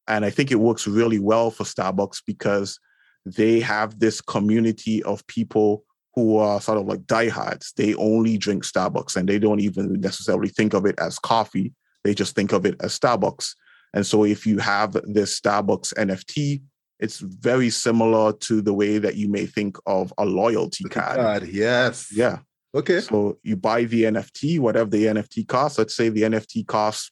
[0.07, 2.79] and i think it works really well for starbucks because
[3.25, 5.83] they have this community of people
[6.17, 7.73] who are sort of like diehards.
[7.77, 11.73] They only drink Starbucks and they don't even necessarily think of it as coffee.
[12.03, 13.53] They just think of it as Starbucks.
[13.97, 16.61] And so if you have this Starbucks NFT,
[16.99, 21.15] it's very similar to the way that you may think of a loyalty card.
[21.15, 21.47] card.
[21.47, 22.07] Yes.
[22.13, 22.37] Yeah.
[22.75, 22.99] Okay.
[22.99, 25.79] So you buy the NFT, whatever the NFT costs.
[25.79, 27.09] Let's say the NFT costs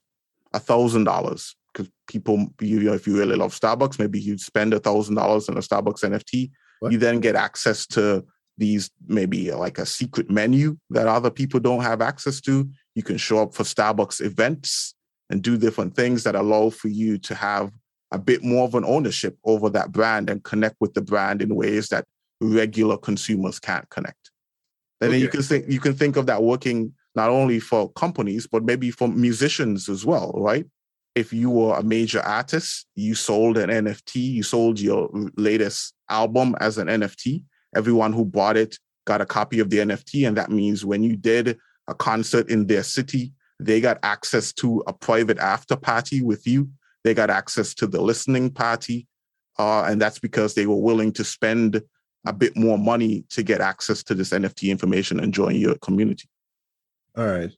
[0.53, 4.71] a thousand dollars, because people, you know, if you really love Starbucks, maybe you spend
[4.75, 6.51] a thousand dollars on a Starbucks NFT.
[6.81, 6.91] What?
[6.91, 8.23] You then get access to
[8.59, 12.69] these maybe uh, like a secret menu that other people don't have access to.
[12.93, 14.93] You can show up for Starbucks events
[15.29, 17.71] and do different things that allow for you to have
[18.11, 21.55] a bit more of an ownership over that brand and connect with the brand in
[21.55, 22.05] ways that
[22.41, 24.31] regular consumers can't connect.
[25.01, 25.17] And okay.
[25.17, 28.63] then you can think you can think of that working not only for companies but
[28.63, 30.65] maybe for musicians as well, right?
[31.15, 36.55] If you were a major artist, you sold an NFT, you sold your latest album
[36.59, 37.43] as an NFT.
[37.75, 41.15] Everyone who bought it got a copy of the NFT, and that means when you
[41.15, 41.57] did
[41.87, 46.69] a concert in their city, they got access to a private after party with you.
[47.03, 49.07] They got access to the listening party,
[49.57, 51.81] uh, and that's because they were willing to spend
[52.25, 56.27] a bit more money to get access to this NFT information and join your community.
[57.15, 57.51] All right.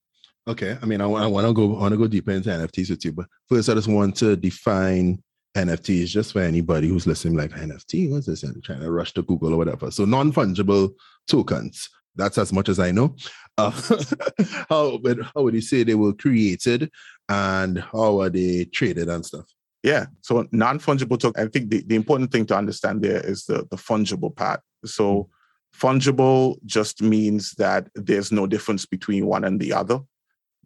[0.48, 0.78] Okay.
[0.82, 3.12] I mean, I, I want to go want to go deeper into NFTs with you,
[3.12, 5.22] but first, I just want to define
[5.56, 7.36] NFTs just for anybody who's listening.
[7.36, 8.44] Like NFT, what's this?
[8.44, 9.92] And trying to rush to Google or whatever.
[9.92, 10.94] So non fungible
[11.28, 11.90] tokens.
[12.16, 13.16] That's as much as I know.
[13.58, 13.72] Uh,
[14.70, 16.92] how, but how would you say they were created,
[17.30, 19.46] and how are they traded and stuff?
[19.84, 20.08] Yeah.
[20.22, 23.78] So non-fungible token, I think the, the important thing to understand there is the, the
[23.78, 24.62] fungible part.
[24.86, 25.30] So
[25.74, 30.00] fungible just means that there's no difference between one and the other.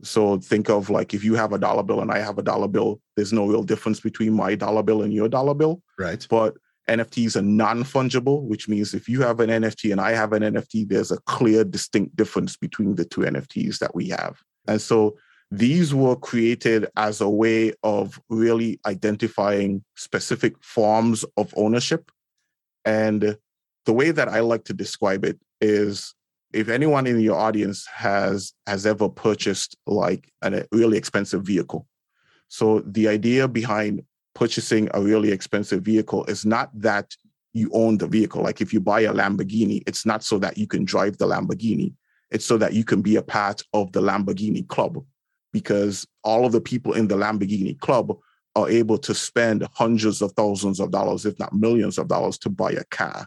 [0.03, 2.67] So think of like if you have a dollar bill and I have a dollar
[2.67, 5.83] bill, there's no real difference between my dollar bill and your dollar bill.
[5.99, 6.25] Right.
[6.29, 6.55] But
[6.89, 10.87] NFTs are non-fungible, which means if you have an NFT and I have an NFT,
[10.87, 14.41] there's a clear, distinct difference between the two NFTs that we have.
[14.67, 15.17] And so
[15.51, 22.09] these were created as a way of really identifying specific forms of ownership.
[22.85, 23.37] And
[23.85, 26.15] the way that I like to describe it is
[26.53, 31.87] if anyone in your audience has has ever purchased like a really expensive vehicle.
[32.47, 37.15] So the idea behind purchasing a really expensive vehicle is not that
[37.53, 38.41] you own the vehicle.
[38.41, 41.93] Like if you buy a Lamborghini, it's not so that you can drive the Lamborghini.
[42.29, 45.03] It's so that you can be a part of the Lamborghini club
[45.51, 48.17] because all of the people in the Lamborghini club
[48.55, 52.49] are able to spend hundreds of thousands of dollars, if not millions of dollars, to
[52.49, 53.25] buy a car.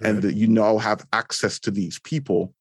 [0.00, 0.10] Right.
[0.10, 2.54] And you now have access to these people.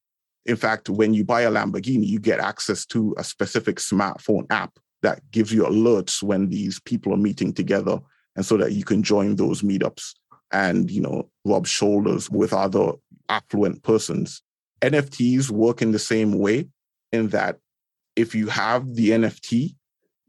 [0.46, 4.78] In fact, when you buy a Lamborghini, you get access to a specific smartphone app
[5.02, 8.00] that gives you alerts when these people are meeting together.
[8.36, 10.14] And so that you can join those meetups
[10.52, 12.94] and, you know, rub shoulders with other
[13.28, 14.42] affluent persons.
[14.82, 16.68] NFTs work in the same way
[17.12, 17.58] in that
[18.16, 19.76] if you have the NFT,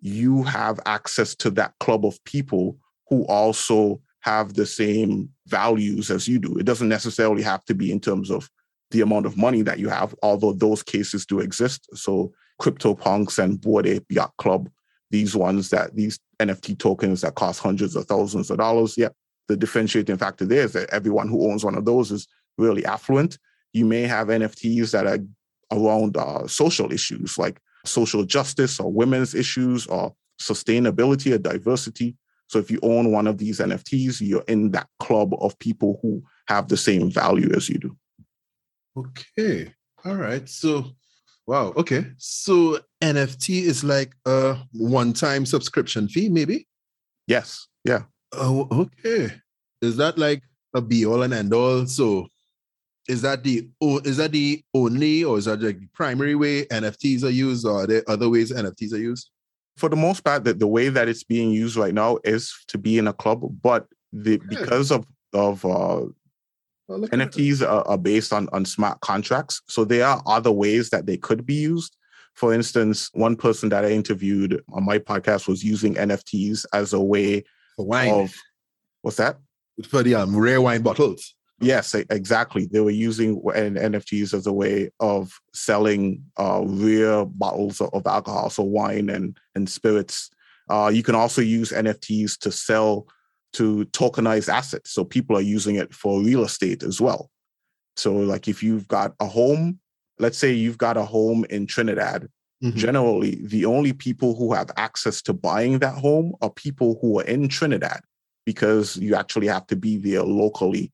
[0.00, 2.78] you have access to that club of people
[3.08, 6.56] who also have the same values as you do.
[6.58, 8.50] It doesn't necessarily have to be in terms of
[8.90, 11.88] the amount of money that you have, although those cases do exist.
[11.94, 14.68] So CryptoPunks and Bored Ape Yacht Club,
[15.10, 18.96] these ones that these NFT tokens that cost hundreds of thousands of dollars.
[18.96, 19.08] Yeah,
[19.48, 23.38] the differentiating factor there is that everyone who owns one of those is really affluent.
[23.72, 25.18] You may have NFTs that are
[25.72, 32.16] around uh, social issues like social justice or women's issues or sustainability or diversity.
[32.48, 36.22] So if you own one of these NFTs, you're in that club of people who
[36.48, 37.96] have the same value as you do.
[38.96, 39.72] Okay.
[40.04, 40.48] All right.
[40.48, 40.86] So,
[41.46, 41.72] wow.
[41.76, 42.06] Okay.
[42.18, 46.66] So NFT is like a one time subscription fee, maybe?
[47.26, 47.66] Yes.
[47.84, 48.02] Yeah.
[48.32, 49.32] Oh, okay.
[49.82, 50.42] Is that like
[50.74, 51.86] a be all and end all?
[51.86, 52.28] So
[53.08, 53.68] is that the
[54.04, 57.82] is that the only or is that like the primary way NFTs are used, or
[57.82, 59.30] are there other ways NFTs are used?
[59.76, 62.78] For the most part, the, the way that it's being used right now is to
[62.78, 66.02] be in a club, but the because of of uh,
[66.90, 71.06] well, NFTs are, are, based on on smart contracts, so there are other ways that
[71.06, 71.96] they could be used.
[72.34, 77.00] For instance, one person that I interviewed on my podcast was using NFTs as a
[77.00, 77.44] way
[77.76, 78.12] for wine.
[78.12, 78.34] Of,
[79.02, 79.38] what's that?
[79.88, 81.34] For the um, rare wine bottles.
[81.60, 82.66] Yes, exactly.
[82.66, 88.64] They were using NFTs as a way of selling uh, rare bottles of alcohol, so
[88.64, 90.30] wine and and spirits.
[90.68, 93.06] Uh, you can also use NFTs to sell
[93.54, 94.92] to tokenize assets.
[94.92, 97.30] So people are using it for real estate as well.
[97.96, 99.78] So, like if you've got a home,
[100.18, 102.28] let's say you've got a home in Trinidad.
[102.62, 102.78] Mm-hmm.
[102.78, 107.24] Generally, the only people who have access to buying that home are people who are
[107.24, 108.00] in Trinidad
[108.44, 110.92] because you actually have to be there locally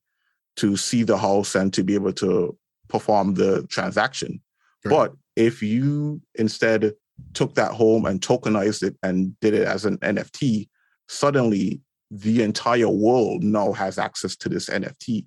[0.57, 2.57] to see the house and to be able to
[2.88, 4.40] perform the transaction.
[4.83, 4.90] Sure.
[4.90, 6.95] But if you instead
[7.35, 10.69] took that home and tokenized it and did it as an NFT,
[11.09, 15.27] suddenly the entire world now has access to this NFT.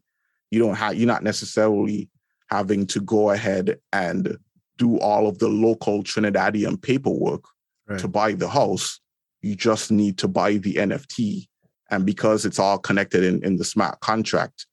[0.52, 2.10] You don't have you're not necessarily
[2.50, 4.38] having to go ahead and
[4.78, 7.44] do all of the local Trinidadian paperwork
[7.88, 8.00] right.
[8.00, 9.00] to buy the house.
[9.42, 11.48] You just need to buy the NFT.
[11.92, 14.66] And because it's all connected in, in the smart contract,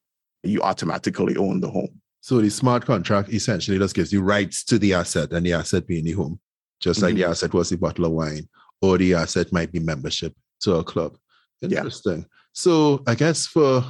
[0.42, 2.00] you automatically own the home.
[2.20, 5.86] So the smart contract essentially just gives you rights to the asset and the asset
[5.86, 6.40] being the home,
[6.80, 7.18] just like Mhm.
[7.18, 8.48] the asset was the bottle of wine,
[8.80, 11.16] or the asset might be membership to a club.
[11.60, 11.78] Yeah.
[11.78, 12.26] Interesting.
[12.52, 13.84] So I guess for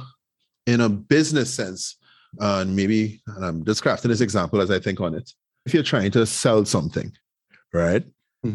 [0.65, 1.97] in a business sense,
[2.39, 5.31] and maybe and I'm just crafting this example as I think on it.
[5.65, 7.11] If you're trying to sell something,
[7.73, 8.03] right?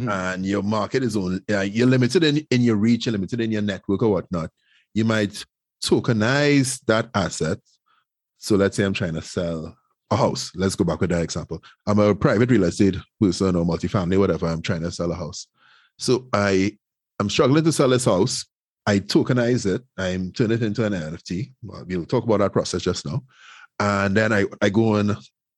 [0.08, 3.50] and your market is only uh, you're limited in, in your reach, you're limited in
[3.50, 4.50] your network or whatnot,
[4.94, 5.44] you might
[5.84, 7.58] tokenize that asset.
[8.38, 9.76] So let's say I'm trying to sell
[10.10, 10.52] a house.
[10.54, 11.62] Let's go back with that example.
[11.86, 14.46] I'm a private real estate person or multifamily, whatever.
[14.46, 15.46] I'm trying to sell a house.
[15.98, 16.76] So I
[17.18, 18.44] I'm struggling to sell this house.
[18.86, 19.82] I tokenize it.
[19.96, 21.52] I'm turning it into an NFT.
[21.62, 23.22] Well, we'll talk about that process just now.
[23.78, 25.10] And then I, I go on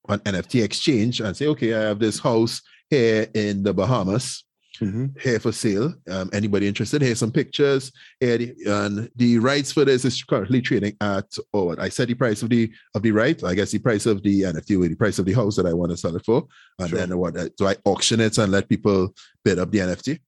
[0.09, 2.61] an NFT exchange and say, okay, I have this house
[2.91, 4.45] here in the Bahamas
[4.81, 5.19] Mhm.
[5.23, 5.95] here for sale.
[6.11, 7.01] Um, anybody interested?
[7.01, 7.93] Here's some pictures.
[8.19, 12.15] Here the, and the rights for this is currently trading at oh, I said the
[12.15, 13.41] price of the of the right.
[13.45, 15.93] I guess the price of the NFT the price of the house that I want
[15.93, 16.49] to sell it for.
[16.81, 16.99] And Sure.
[16.99, 17.37] then what?
[17.37, 20.19] uh, Do I auction it and let people bid up the NFT?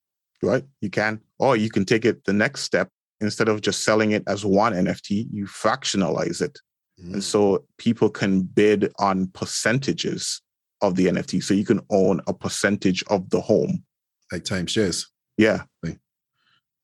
[0.43, 0.63] right?
[0.81, 2.89] You can, or you can take it the next step.
[3.21, 6.59] Instead of just selling it as one NFT, you fractionalize it.
[7.03, 7.15] Mm.
[7.15, 10.43] And so people can bid on percentages
[10.83, 11.43] of the NFT.
[11.43, 13.85] So you can own a percentage of the home.
[14.31, 15.07] Like timeshares.
[15.39, 15.63] Yeah.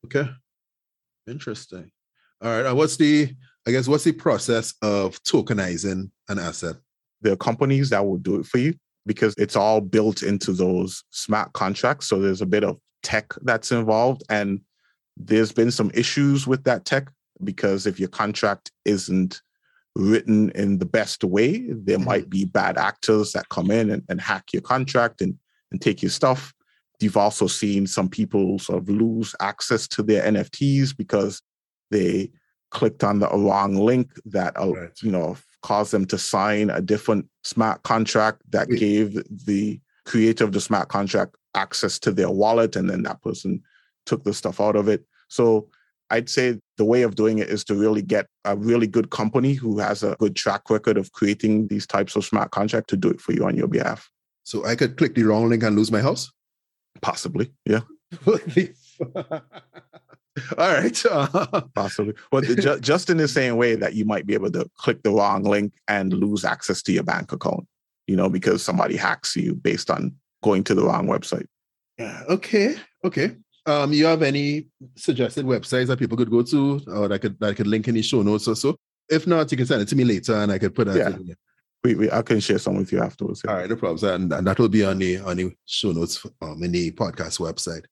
[0.07, 0.29] Okay.
[1.29, 1.91] Interesting.
[2.41, 2.73] All right.
[2.73, 3.35] What's the?
[3.67, 6.77] I guess what's the process of tokenizing an asset?
[7.21, 8.75] There are companies that will do it for you
[9.07, 12.07] because it's all built into those smart contracts.
[12.07, 14.23] So there's a bit of tech that's involved.
[14.31, 14.61] And
[15.17, 17.11] there's been some issues with that tech
[17.45, 19.43] because if your contract isn't
[19.97, 22.05] written in the best way, there Mhm.
[22.05, 25.37] might be bad actors that come in and, and hack your contract and,
[25.71, 26.55] and take your stuff.
[27.01, 31.43] You've also seen some people sort of lose access to their NFTs because
[31.91, 32.31] they
[32.71, 34.91] clicked on the wrong link that uh, Right.
[35.03, 39.15] you know caused them to sign a different smart contract that gave
[39.47, 43.63] the creator of the smart contract access to their wallet and then that person
[44.07, 45.69] took the stuff out of it so
[46.11, 49.53] i'd say the way of doing it is to really get a really good company
[49.55, 53.09] who has a good track record of creating these types of smart contract to do
[53.11, 54.11] it for you on your behalf
[54.45, 56.33] So I could click the wrong link and lose my house.
[57.01, 57.81] possibly yeah
[58.25, 59.45] What the fuck?
[60.59, 61.05] All right.
[61.05, 64.51] Uh, possibly but the- ju- just in the same way that you might be able
[64.53, 67.67] to click the wrong link and lose access to your bank account
[68.07, 71.47] you know because somebody hacks you based on going to the wrong website
[71.99, 72.23] yeah.
[72.29, 72.77] Okay.
[73.05, 73.37] Okay.
[73.67, 74.67] Um, you have any
[74.97, 77.95] suggested websites that people could go to, or that could that I could link in
[77.95, 78.77] the show notes or so?
[79.09, 80.97] If not, you can send it to me later, and I could put that.
[80.97, 81.09] Yeah.
[81.11, 81.37] in.
[81.85, 84.47] we, we i can share some with you afterwards All right, no problems, and, and
[84.47, 87.85] that will be on the on the show notes um, in the podcast website.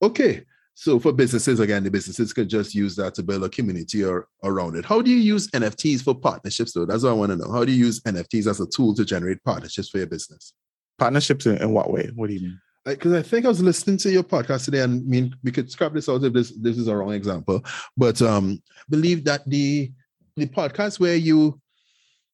[0.00, 4.04] Okay, so for businesses again, the businesses could just use that to build a community
[4.04, 4.84] or around it.
[4.84, 6.86] How do you use NFTs for partnerships, though?
[6.86, 7.52] That's what I want to know.
[7.52, 10.54] How do you use NFTs as a tool to generate partnerships for your business?
[11.02, 13.96] partnerships in, in what way what do you mean Because I, think I was listening
[13.98, 16.78] to your podcast today, and I mean we could scrap this out if this this
[16.78, 17.64] is a wrong example,
[17.96, 19.92] but um, believe that the
[20.36, 21.60] the podcast where you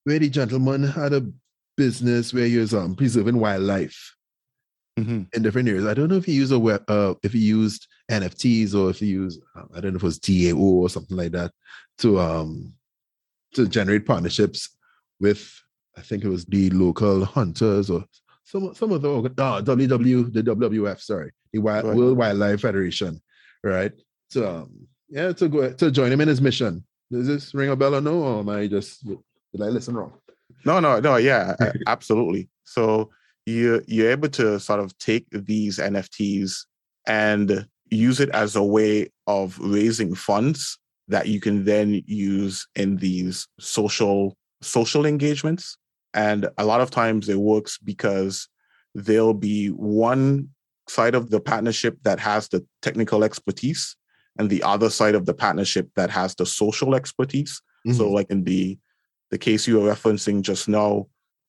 [0.05, 1.27] where the gentleman had a
[1.77, 4.14] business where he was um preserving wildlife
[5.33, 5.87] in different areas.
[5.87, 8.99] I don't know if he used a web, uh, if he used NFTs or if
[8.99, 11.53] he used uh, I don't know if it was DAO or something like that
[11.99, 12.75] to um
[13.55, 14.77] to generate partnerships
[15.21, 15.43] with
[15.97, 18.05] I think it was the local hunters or
[18.45, 21.97] some some of the organ- ah, WW the WWF sorry the Wild, Right.
[21.97, 23.21] World Wildlife Federation
[23.63, 23.93] right
[24.31, 26.85] to um yeah to go to join him in his mission.
[27.11, 28.23] Does this ring a bell or no?
[28.23, 30.13] Or am I just did I listen wrong?
[30.65, 31.17] No, no, no.
[31.17, 31.57] Yeah,
[31.87, 32.49] absolutely.
[32.65, 33.11] So
[33.49, 36.67] you you're able to sort of take these NFTs
[37.07, 42.97] and use it as a way of raising funds that you can then use in
[42.97, 45.77] these social social engagements.
[46.15, 48.49] And a lot of times it works because
[48.95, 50.49] there'll be one
[50.89, 53.97] side of the partnership that has the technical expertise
[54.39, 57.61] and the other side of the partnership that has the social expertise.
[57.93, 58.12] So Mhm.
[58.12, 58.79] like in the
[59.31, 61.07] the case you were referencing just now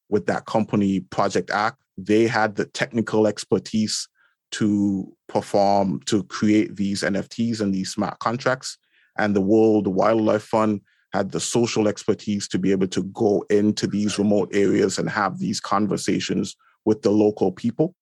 [0.10, 4.08] with that company Project Act, they had the technical expertise
[4.52, 8.78] to perform to create these NFTs and these smart contracts.
[9.18, 10.82] And the World Wildlife Fund
[11.14, 15.40] had the social expertise to be able to go into these remote areas and have
[15.40, 16.56] these conversations
[16.86, 17.96] with the local people.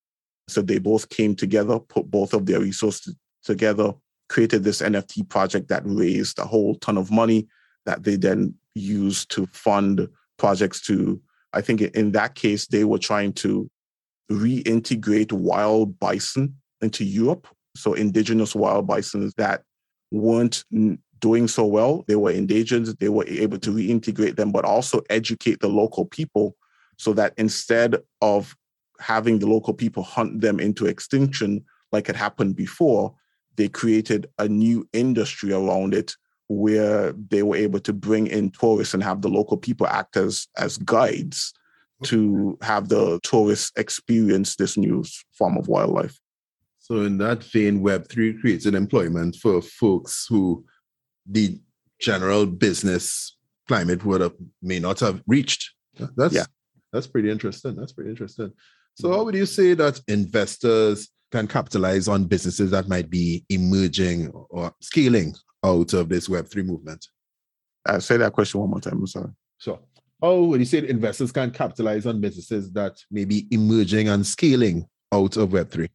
[0.47, 3.93] So they both came together, put both of their resources together,
[4.30, 7.47] created this NFT project that raised a whole ton of money
[7.86, 11.20] that they then used to fund projects to
[11.53, 13.69] i think in that case they were trying to
[14.31, 17.47] reintegrate wild bison into europe.
[17.75, 19.63] So indigenous wild bison that
[20.11, 20.63] weren't
[21.19, 25.59] doing so well, they were endangered, they were able to reintegrate them, but also educate
[25.59, 26.55] the local people
[26.97, 28.55] so that instead of
[28.99, 33.13] having the local people hunt them into extinction like it happened before,
[33.55, 36.15] they created a new industry around it
[36.47, 40.47] where they were able to bring in tourists and have the local people act as
[40.57, 41.53] as guides
[42.03, 46.19] to have the tourists experience this new form of wildlife.
[46.79, 50.63] So in that vein, Web3 creates an employment for folks who
[51.25, 51.59] the
[51.99, 53.35] general business
[53.67, 55.71] climate would have may not have reached.
[56.15, 56.45] That's yeah.
[56.93, 57.75] that's pretty interesting.
[57.75, 58.53] That's pretty interesting.
[58.93, 59.17] So mm-hmm.
[59.17, 64.71] how would you say that investors can capitalize on businesses that might be emerging or
[64.81, 67.08] scaling out of this Web3 movement?
[67.88, 68.99] Uh, say that question one more time.
[68.99, 69.32] I'm sorry.
[69.58, 69.80] So,
[70.22, 74.88] how would you say investors can capitalize on businesses that may be emerging and scaling
[75.12, 75.89] out of Web3?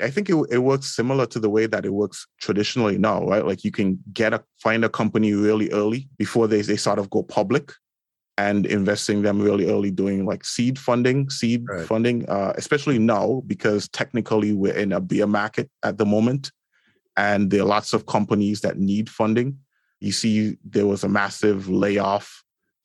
[0.00, 3.44] I think it, it works similar to the way that it works traditionally now, right?
[3.44, 7.10] Like you can get a find a company really early before they, they sort of
[7.10, 7.72] go public
[8.36, 11.86] and investing them really early doing like seed funding seed right.
[11.86, 16.50] funding uh, especially now because technically we're in a bear market at the moment
[17.16, 19.58] and there are lots of companies that need funding.
[20.00, 22.42] You see there was a massive layoff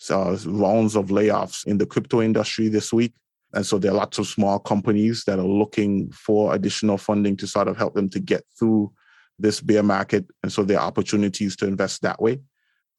[0.09, 3.13] uh, rounds of layoffs in the crypto industry this week.
[3.53, 7.47] And so there are lots of small companies that are looking for additional funding to
[7.47, 8.91] sort of help them to get through
[9.39, 10.25] this bear market.
[10.43, 12.39] And so there are opportunities to invest that way.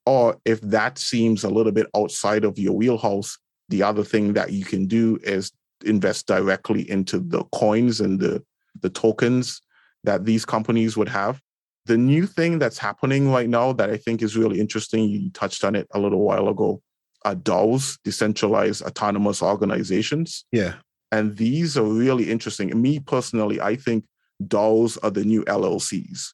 [0.07, 4.53] Or if that seems a little bit outside of your wheelhouse, the other thing that
[4.53, 5.53] you can do is
[5.85, 8.43] invest directly into the coins and the,
[8.81, 9.63] the tokens
[10.05, 11.41] that these companies would have.
[11.87, 15.65] The new thing that's happening right now that I think is really interesting, you touched
[15.65, 16.83] on it a little while ago,
[17.25, 20.45] are DAOs, decentralized autonomous organizations.
[20.53, 20.75] Yeah.
[21.13, 22.81] And these are really interesting.
[22.81, 24.05] Me personally, I think
[24.47, 26.33] DAOs are the new LLCs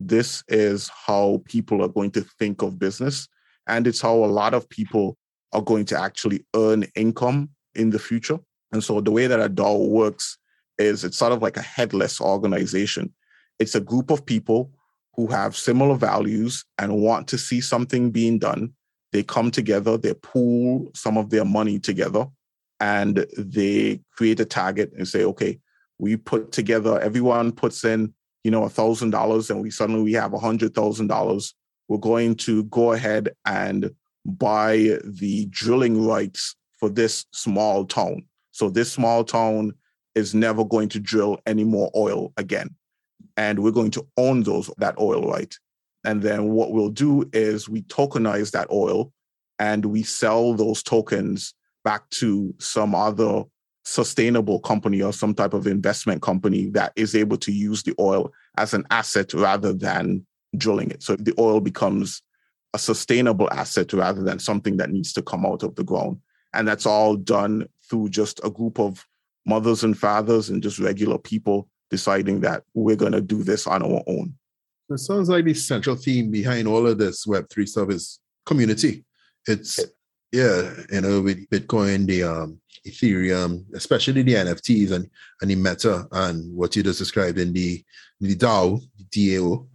[0.00, 3.28] this is how people are going to think of business.
[3.66, 5.16] And it's how a lot of people
[5.52, 8.38] are going to actually earn income in the future.
[8.72, 10.38] And so the way that a DAO works
[10.78, 13.12] is it's sort of like a headless organization.
[13.58, 14.70] It's a group of people
[15.14, 18.72] who have similar values and want to see something being done.
[19.12, 22.26] They come together, they pool some of their money together,
[22.78, 25.58] and they create a target and say, okay,
[25.98, 28.14] we put together, everyone puts in
[28.44, 31.54] you know, a thousand dollars and we suddenly we have a hundred thousand dollars,
[31.88, 33.90] we're going to go ahead and
[34.24, 38.24] buy the drilling rights for this small town.
[38.52, 39.72] So this small town
[40.14, 42.74] is never going to drill any more oil again.
[43.36, 45.54] And we're going to own those that oil right.
[46.04, 49.12] And then what we'll do is we tokenize that oil
[49.58, 51.54] and we sell those tokens
[51.84, 53.44] back to some other
[53.84, 58.30] sustainable company or some type of investment company that is able to use the oil
[58.56, 61.02] as an asset rather than drilling it.
[61.02, 62.22] So the oil becomes
[62.74, 66.18] a sustainable asset rather than something that needs to come out of the ground.
[66.52, 69.06] And that's all done through just a group of
[69.48, 73.82] mothers and fathers and just regular people deciding that we're going to do this on
[73.82, 74.34] our own.
[74.90, 79.04] It sounds like the central theme behind all of this Web3 stuff is community.
[79.46, 79.80] It's,
[80.32, 85.08] yeah, you know, with Bitcoin, the um, Ethereum, especially the NFTs and,
[85.40, 87.82] and the meta and what you just described in the,
[88.20, 89.66] the DAO, the DAO.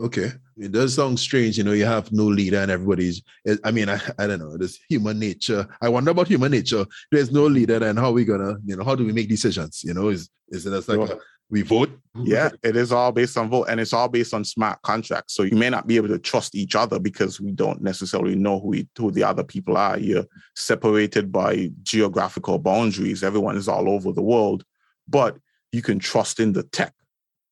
[0.00, 0.32] Okay.
[0.56, 3.88] It does sound strange, you know, you have no leader and everybody's, eh, I mean,
[3.90, 5.66] I, I don't know, this human nature.
[5.80, 6.86] I wonder about human nature.
[7.10, 9.82] There's no leader, and how are we gonna, you know, how do we make decisions?
[9.84, 11.18] You know, is, is it just like, a,
[11.50, 11.90] we vote.
[12.22, 15.34] Yeah, it is all based on vote and it's all based on smart contracts.
[15.34, 18.60] So you may not be able to trust each other because we don't necessarily know
[18.60, 19.98] who, we, who the other people are.
[19.98, 23.24] You're separated by geographical boundaries.
[23.24, 24.64] Everyone is all over the world,
[25.08, 25.36] but
[25.72, 26.94] you can trust in the tech.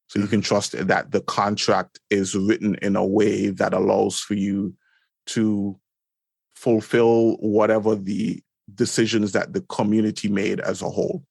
[0.09, 4.35] So you can trust that the contract is written in a way that allows for
[4.35, 4.75] you
[5.27, 5.79] to
[6.57, 8.43] fulfill whatever the
[8.75, 11.23] decisions that the community made as a whole.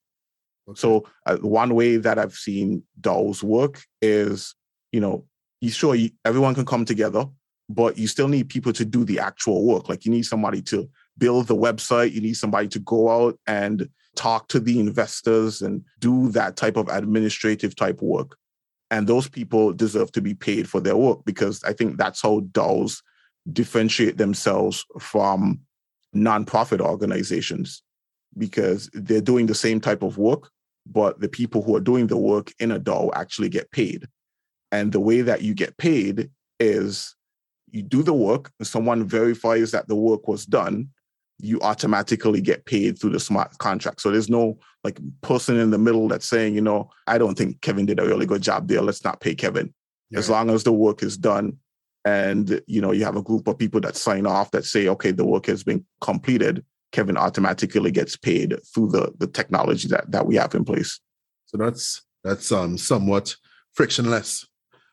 [0.68, 0.78] Okay.
[0.78, 4.54] So uh, one way that I've seen DAOs work is,
[4.92, 5.26] you know,
[5.60, 7.26] you sure you, everyone can come together,
[7.68, 9.88] but you still need people to do the actual work.
[9.88, 13.88] Like you need somebody to build the website, you need somebody to go out and
[14.14, 18.36] talk to the investors and do that type of administrative type work.
[18.90, 22.40] And those people deserve to be paid for their work because I think that's how
[22.52, 23.02] DAOs
[23.52, 25.60] differentiate themselves from
[26.14, 27.82] nonprofit organizations
[28.36, 30.50] because they're doing the same type of work,
[30.86, 34.06] but the people who are doing the work in a DAO actually get paid.
[34.72, 36.30] And the way that you get paid
[36.60, 37.14] is
[37.70, 40.88] you do the work, someone verifies that the work was done,
[41.40, 44.00] you automatically get paid through the smart contract.
[44.00, 47.60] So there's no like person in the middle that's saying, you know, I don't think
[47.60, 48.82] Kevin did a really good job there.
[48.82, 49.72] Let's not pay Kevin.
[50.10, 50.18] Yeah.
[50.18, 51.58] As long as the work is done
[52.04, 55.10] and you know you have a group of people that sign off that say, okay,
[55.10, 60.26] the work has been completed, Kevin automatically gets paid through the the technology that that
[60.26, 61.00] we have in place.
[61.46, 63.36] So that's that's um somewhat
[63.74, 64.46] frictionless.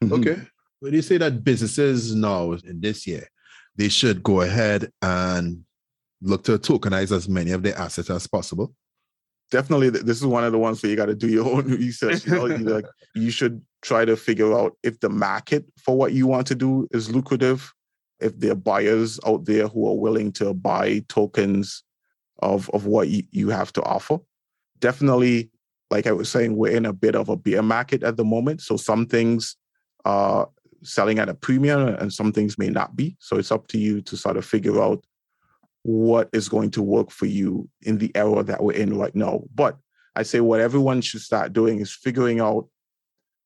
[0.03, 0.13] Mm-hmm.
[0.13, 0.41] Okay.
[0.79, 3.27] When you say that businesses now in this year,
[3.75, 5.63] they should go ahead and
[6.21, 8.73] look to tokenize as many of their assets as possible.
[9.51, 12.25] Definitely, this is one of the ones where you got to do your own research.
[12.25, 12.85] You know, like
[13.15, 16.87] you should try to figure out if the market for what you want to do
[16.91, 17.71] is lucrative,
[18.19, 21.83] if there are buyers out there who are willing to buy tokens
[22.39, 24.17] of of what you, you have to offer.
[24.79, 25.51] Definitely,
[25.91, 28.61] like I was saying, we're in a bit of a bear market at the moment.
[28.61, 29.55] So some things
[30.05, 30.49] are
[30.83, 33.15] selling at a premium and some things may not be.
[33.19, 35.03] So it's up to you to sort of figure out
[35.85, 39.43] what is going to work for you in the era that we're in right now.
[39.53, 39.77] But
[40.15, 42.67] I say what everyone should start doing is figuring out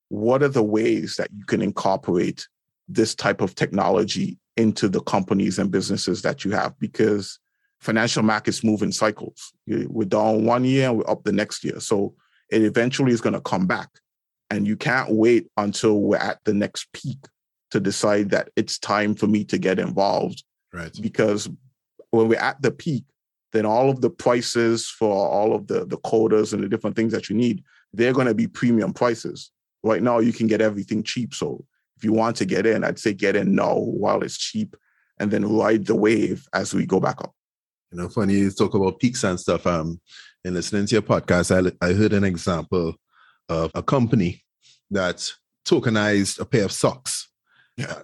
[0.07, 2.47] what are the ways that you can incorporate
[2.87, 7.39] this type of technology into the companies and businesses that you have because
[7.81, 9.51] financial markets move in cycles.
[9.67, 11.81] We're down one year and we're up the next year.
[11.81, 12.15] So
[12.49, 13.89] it eventually is going to come back.
[14.49, 17.19] And you can't wait until we're at the next peak
[17.71, 20.45] to decide that it's time for me to get involved.
[20.71, 20.97] Right.
[21.01, 21.49] Because
[22.11, 23.03] when we're at the peak,
[23.51, 27.11] then all of the prices for all of the the quotas and the different things
[27.13, 29.51] that you need, they're going to be premium prices.
[29.83, 31.33] Right now, you can get everything cheap.
[31.33, 31.65] So
[31.97, 34.75] if you want to get in, I'd say get in now while it's cheap,
[35.19, 37.33] and then ride the wave as we go back up.
[37.91, 39.65] You know, funny you talk about peaks and stuff.
[39.65, 39.99] Um,
[40.45, 42.95] in listening to your podcast, I, I heard an example
[43.49, 44.43] of a company
[44.91, 45.31] that
[45.65, 47.29] tokenized a pair of socks.
[47.77, 48.01] Yeah.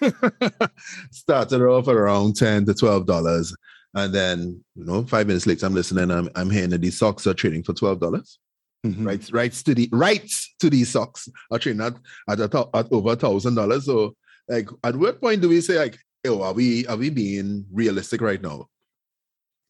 [1.10, 3.54] started off around 10 to 12 dollars.
[3.94, 7.26] And then you know five minutes later i'm listening i'm, I'm hearing that these socks
[7.26, 8.38] are trading for 12 dollars.
[8.86, 9.06] Mm-hmm.
[9.06, 11.94] right rights to the rights to these socks are trading at
[12.28, 13.86] at, a, at over a thousand dollars.
[13.86, 14.14] So
[14.48, 18.20] like at what point do we say like oh are we are we being realistic
[18.20, 18.68] right now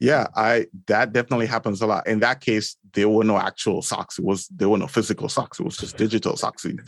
[0.00, 2.06] yeah, I that definitely happens a lot.
[2.06, 4.18] In that case, there were no actual socks.
[4.18, 5.58] It was there were no physical socks.
[5.58, 6.64] It was just digital socks.
[6.64, 6.78] You,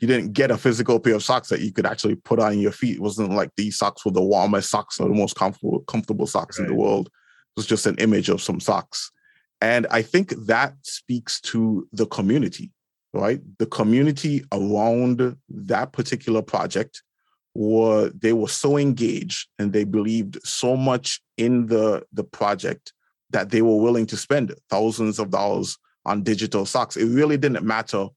[0.00, 2.72] you didn't get a physical pair of socks that you could actually put on your
[2.72, 2.96] feet.
[2.96, 6.58] It wasn't like these socks were the warmest socks or the most comfortable comfortable socks
[6.58, 6.68] right.
[6.68, 7.06] in the world.
[7.06, 7.12] It
[7.56, 9.12] was just an image of some socks.
[9.60, 12.72] And I think that speaks to the community,
[13.12, 13.40] right?
[13.58, 17.02] The community around that particular project
[17.56, 22.92] were they were so engaged and they believed so much in the the project
[23.30, 26.96] that they were willing to spend thousands of dollars on digital socks.
[26.96, 28.08] It really didn't matter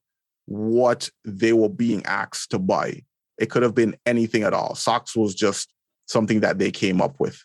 [0.46, 3.02] what they were being asked to buy.
[3.38, 4.74] It could have been anything at all.
[4.74, 5.72] Socks was just
[6.06, 7.42] something that they came up with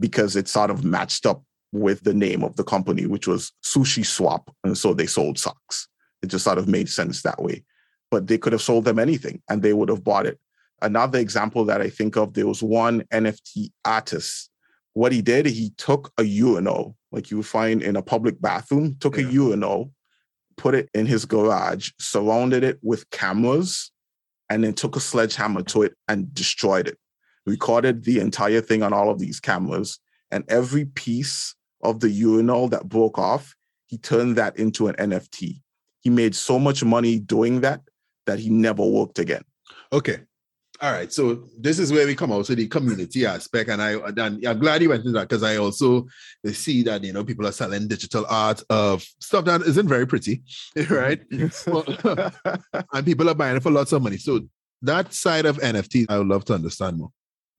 [0.00, 4.06] because it sort of matched up with the name of the company, which was Sushi
[4.06, 4.50] Swap.
[4.64, 5.88] And so they sold socks.
[6.22, 7.64] It just sort of made sense that way.
[8.10, 10.38] But they could have sold them anything and they would have bought it.
[10.84, 14.50] Another example that I think of, there was one NFT artist.
[14.92, 18.96] What he did, he took a urinal, like you would find in a public bathroom,
[19.00, 19.26] took yeah.
[19.26, 19.92] a urinal,
[20.58, 23.92] put it in his garage, surrounded it with cameras,
[24.50, 26.98] and then took a sledgehammer to it and destroyed it.
[27.46, 29.98] Recorded the entire thing on all of these cameras,
[30.30, 33.54] and every piece of the urinal that broke off,
[33.86, 35.62] he turned that into an NFT.
[36.00, 37.80] He made so much money doing that
[38.26, 39.44] that he never worked again.
[39.90, 40.18] Okay.
[40.80, 43.92] All right, so this is where we come out to the community aspect, and I
[43.92, 46.08] and I'm glad you went into that because I also
[46.46, 50.42] see that you know people are selling digital art of stuff that isn't very pretty,
[50.76, 50.92] mm-hmm.
[50.92, 52.82] right?
[52.92, 54.16] and people are buying it for lots of money.
[54.16, 54.40] So
[54.82, 57.10] that side of NFT, I would love to understand more.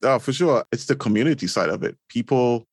[0.04, 1.98] Oh, for sure, it's the community side of it.
[2.10, 2.68] People,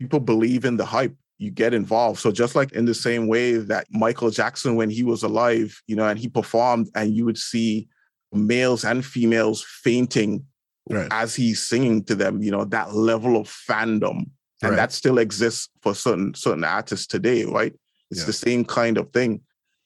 [0.00, 1.14] people believe in the hype.
[1.38, 2.18] You get involved.
[2.18, 5.94] So just like in the same way that Michael Jackson, when he was alive, you
[5.94, 7.88] know, and he performed, and you would see
[8.36, 10.44] males and females fainting
[10.88, 11.08] right.
[11.10, 14.30] as he's singing to them, you know, that level of fandom.
[14.62, 14.76] And right.
[14.76, 17.74] that still exists for certain certain artists today, right?
[18.10, 18.26] It's yeah.
[18.26, 19.42] the same kind of thing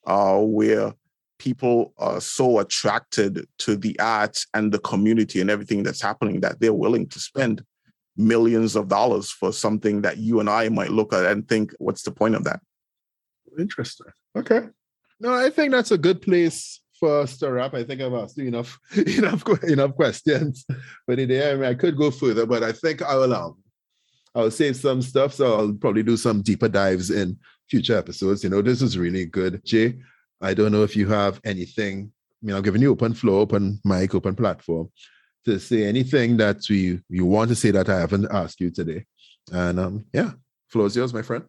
[0.06, 0.94] uh, where
[1.38, 6.60] people are so attracted to the arts and the community and everything that's happening that
[6.60, 7.64] they're willing to spend
[8.16, 12.02] millions of dollars for something that you and I might look at and think, what's
[12.02, 12.60] the point of that?
[13.58, 14.08] Interesting.
[14.36, 14.68] Okay.
[15.18, 17.74] No, I think that's a good place first wrap.
[17.74, 20.64] I think I've asked you enough, enough, enough questions
[21.06, 21.52] for today.
[21.52, 23.34] I mean, I could go further, but I think I will.
[23.34, 23.56] Um,
[24.34, 27.36] I'll save some stuff, so I'll probably do some deeper dives in
[27.68, 28.44] future episodes.
[28.44, 29.98] You know, this is really good, Jay.
[30.40, 32.12] I don't know if you have anything.
[32.40, 34.88] I mean, I'm giving you open floor, open mic, open platform
[35.46, 39.04] to say anything that we you want to say that I haven't asked you today.
[39.50, 40.32] And um, yeah,
[40.70, 41.44] Floor is yours, my friend.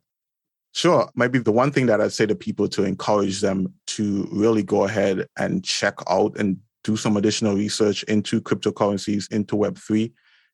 [0.74, 1.10] Sure.
[1.16, 4.86] Maybe the one thing that I'd say to people to encourage them to really go
[4.86, 10.12] ahead and check out and do some additional research into cryptocurrencies, into Web3,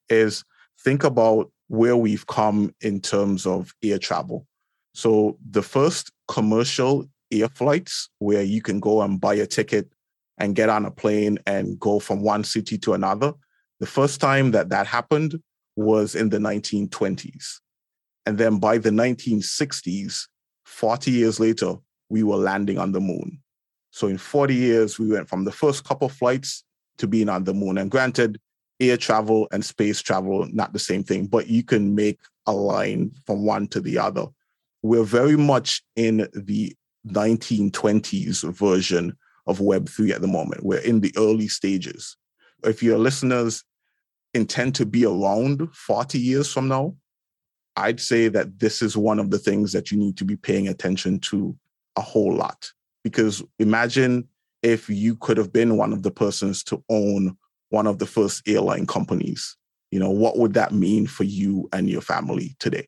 [0.10, 0.44] is
[0.80, 4.48] think about where we've come in terms of air travel.
[4.94, 9.92] So the first commercial air flights where you can go and buy a ticket
[10.40, 13.34] and get on a plane and go from one city to another,
[13.80, 15.42] the first time that that happened
[15.76, 17.60] was in the 1920s.
[18.28, 20.28] And then by the 1960s,
[20.66, 21.76] 40 years later,
[22.10, 23.40] we were landing on the moon.
[23.92, 26.66] So in 40 years, we went from the first couple flights
[26.98, 27.78] to being on the moon.
[27.78, 28.38] And granted,
[28.82, 33.12] air travel and space travel, not the same thing, but you can make a line
[33.26, 34.26] from one to the other.
[34.82, 36.76] We're very much in the
[37.08, 40.66] 1920s version of Web3 at the moment.
[40.66, 42.18] We're in the early stages.
[42.66, 43.64] If your listeners
[44.34, 46.98] intend to be around 40 years from now,
[47.78, 50.68] I'd say that this is one of the things that you need to be paying
[50.68, 51.56] attention to
[51.96, 52.72] a whole lot.
[53.04, 54.28] Because imagine
[54.64, 57.38] if you could have been one of the persons to own
[57.70, 59.56] one of the first airline companies.
[59.92, 62.88] You know, what would that mean for you and your family today?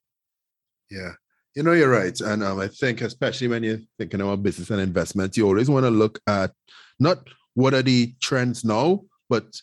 [0.89, 1.13] Yeah.
[1.55, 2.19] You know, you're right.
[2.19, 5.85] And um, I think, especially when you're thinking about business and investments, you always want
[5.85, 6.51] to look at
[6.99, 9.61] not what are the trends now, but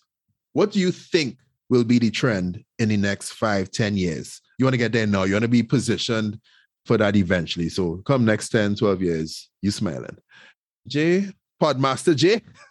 [0.52, 1.38] what do you think
[1.68, 4.40] will be the trend in the next five, ten years?
[4.58, 5.24] you want to get there now.
[5.24, 6.40] You want to be positioned
[6.84, 7.68] for that eventually.
[7.68, 10.16] So come next 10, 12 years, you smiling.
[10.86, 11.28] Jay,
[11.60, 12.40] Podmaster Jay.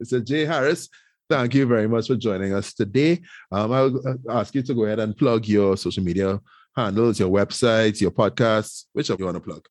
[0.00, 0.88] it's a Jay Harris.
[1.28, 3.20] Thank you very much for joining us today.
[3.50, 6.40] Um, I'll ask you to go ahead and plug your social media
[6.76, 9.66] handles, your websites, your podcasts, whichever you want to plug.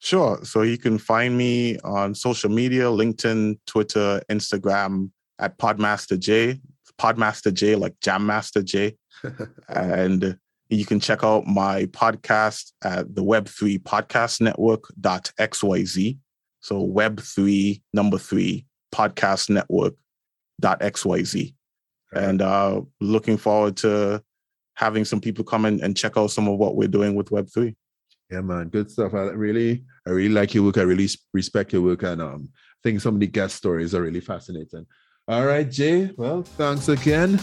[0.00, 0.42] Sure.
[0.44, 6.60] So you can find me on social media, LinkedIn, Twitter, Instagram at Podmaster J.
[7.00, 8.96] Podmaster J, like Jam Master Jay.
[9.68, 10.36] and
[10.68, 16.18] you can check out my podcast at the Web3 Podcast Network.xyz.
[16.60, 19.48] So Web3 number three podcast
[20.60, 21.54] network.xyz.
[22.12, 24.22] And uh, looking forward to
[24.74, 27.74] having some people come in and check out some of what we're doing with Web3.
[28.30, 29.14] Yeah, man, good stuff.
[29.14, 30.78] I really, I really like your work.
[30.78, 34.02] I really respect your work, and um, I think some of the guest stories are
[34.02, 34.86] really fascinating.
[35.30, 36.10] All right, Jay.
[36.16, 37.40] Well, thanks again.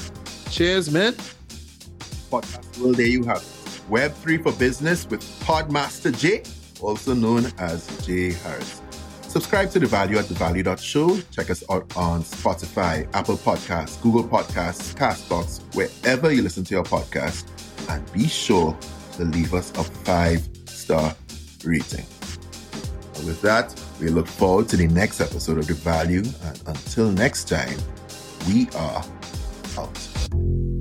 [0.52, 1.16] Cheers, man
[2.30, 2.82] podcast.
[2.82, 3.44] Well, there you have it.
[3.90, 6.44] Web3 for Business with Podmaster Jay,
[6.82, 8.82] also known as Jay Harris.
[9.22, 11.22] Subscribe to The Value at TheValue.show.
[11.32, 16.84] Check us out on Spotify, Apple Podcasts, Google Podcasts, Castbox, wherever you listen to your
[16.84, 17.46] podcast.
[17.90, 18.78] And be sure
[19.14, 21.16] to leave us a five star
[21.64, 22.06] rating.
[23.16, 23.70] And with that,
[24.00, 26.24] we look forward to the next episode of The Value.
[26.44, 27.78] And until next time,
[28.48, 29.04] we are
[29.78, 30.77] out.